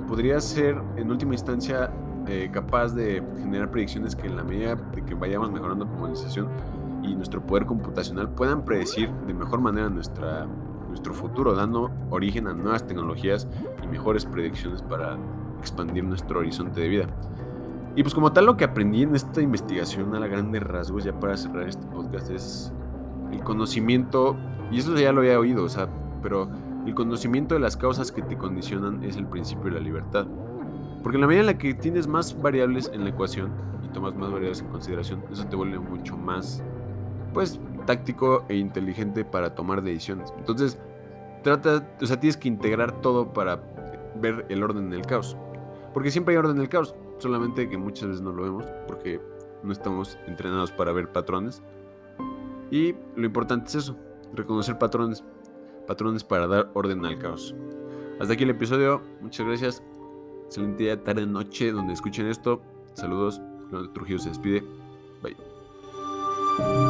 podría 0.07 0.39
ser 0.41 0.79
en 0.95 1.09
última 1.09 1.33
instancia 1.33 1.91
eh, 2.27 2.49
capaz 2.53 2.93
de 2.93 3.23
generar 3.39 3.71
predicciones 3.71 4.15
que 4.15 4.27
en 4.27 4.35
la 4.35 4.43
medida 4.43 4.75
de 4.75 5.03
que 5.03 5.15
vayamos 5.15 5.51
mejorando 5.51 5.87
como 5.87 6.03
organización 6.03 6.47
y 7.01 7.15
nuestro 7.15 7.41
poder 7.41 7.65
computacional 7.65 8.29
puedan 8.29 8.63
predecir 8.63 9.09
de 9.25 9.33
mejor 9.33 9.59
manera 9.59 9.89
nuestra, 9.89 10.45
nuestro 10.87 11.15
futuro, 11.15 11.55
dando 11.55 11.89
origen 12.11 12.45
a 12.47 12.53
nuevas 12.53 12.85
tecnologías 12.85 13.47
y 13.83 13.87
mejores 13.87 14.25
predicciones 14.25 14.83
para 14.83 15.17
expandir 15.57 16.03
nuestro 16.03 16.41
horizonte 16.41 16.81
de 16.81 16.87
vida. 16.89 17.07
Y 17.95 18.03
pues 18.03 18.13
como 18.13 18.31
tal 18.31 18.45
lo 18.45 18.55
que 18.55 18.65
aprendí 18.65 19.01
en 19.01 19.15
esta 19.15 19.41
investigación 19.41 20.13
a 20.13 20.19
la 20.19 20.27
grandes 20.27 20.61
rasgos, 20.61 21.03
ya 21.03 21.19
para 21.19 21.35
cerrar 21.35 21.67
este 21.67 21.87
podcast, 21.87 22.29
es 22.29 22.71
el 23.31 23.43
conocimiento, 23.43 24.35
y 24.71 24.79
eso 24.79 24.95
ya 24.97 25.11
lo 25.11 25.21
había 25.21 25.39
oído, 25.39 25.63
o 25.63 25.69
sea, 25.69 25.89
pero 26.21 26.49
el 26.85 26.93
conocimiento 26.93 27.55
de 27.55 27.59
las 27.59 27.77
causas 27.77 28.11
que 28.11 28.21
te 28.21 28.37
condicionan 28.37 29.03
es 29.03 29.17
el 29.17 29.25
principio 29.25 29.65
de 29.65 29.71
la 29.71 29.79
libertad. 29.79 30.27
Porque 31.03 31.17
en 31.17 31.21
la 31.21 31.27
medida 31.27 31.41
en 31.41 31.47
la 31.47 31.57
que 31.57 31.73
tienes 31.73 32.07
más 32.07 32.39
variables 32.41 32.89
en 32.93 33.03
la 33.03 33.09
ecuación 33.09 33.51
y 33.83 33.87
tomas 33.89 34.15
más 34.15 34.31
variables 34.31 34.61
en 34.61 34.67
consideración, 34.67 35.23
eso 35.31 35.45
te 35.45 35.55
vuelve 35.55 35.79
mucho 35.79 36.17
más, 36.17 36.63
pues, 37.33 37.59
táctico 37.85 38.43
e 38.49 38.55
inteligente 38.55 39.23
para 39.23 39.55
tomar 39.55 39.81
decisiones. 39.81 40.33
Entonces, 40.37 40.77
trata, 41.43 41.87
o 42.01 42.05
sea, 42.05 42.19
tienes 42.19 42.37
que 42.37 42.47
integrar 42.47 43.01
todo 43.01 43.31
para 43.33 43.61
ver 44.21 44.45
el 44.49 44.63
orden 44.63 44.89
del 44.89 45.05
caos. 45.05 45.37
Porque 45.93 46.11
siempre 46.11 46.33
hay 46.33 46.39
orden 46.39 46.57
del 46.57 46.69
caos, 46.69 46.95
solamente 47.19 47.69
que 47.69 47.77
muchas 47.77 48.09
veces 48.09 48.21
no 48.21 48.31
lo 48.31 48.43
vemos 48.43 48.65
porque 48.87 49.21
no 49.63 49.71
estamos 49.71 50.17
entrenados 50.27 50.71
para 50.71 50.91
ver 50.91 51.11
patrones 51.11 51.61
y 52.71 52.95
lo 53.15 53.25
importante 53.25 53.67
es 53.69 53.75
eso, 53.75 53.97
reconocer 54.33 54.77
patrones, 54.77 55.23
patrones 55.87 56.23
para 56.23 56.47
dar 56.47 56.71
orden 56.73 57.05
al 57.05 57.17
caos. 57.17 57.55
Hasta 58.19 58.33
aquí 58.33 58.43
el 58.43 58.51
episodio, 58.51 59.01
muchas 59.21 59.45
gracias. 59.47 59.83
Excelente 60.45 60.83
día, 60.83 61.03
tarde, 61.03 61.25
noche, 61.25 61.71
donde 61.71 61.93
escuchen 61.93 62.27
esto. 62.27 62.61
Saludos, 62.93 63.41
Trujillo 63.93 64.19
se 64.19 64.29
despide. 64.29 64.63
Bye. 65.21 66.88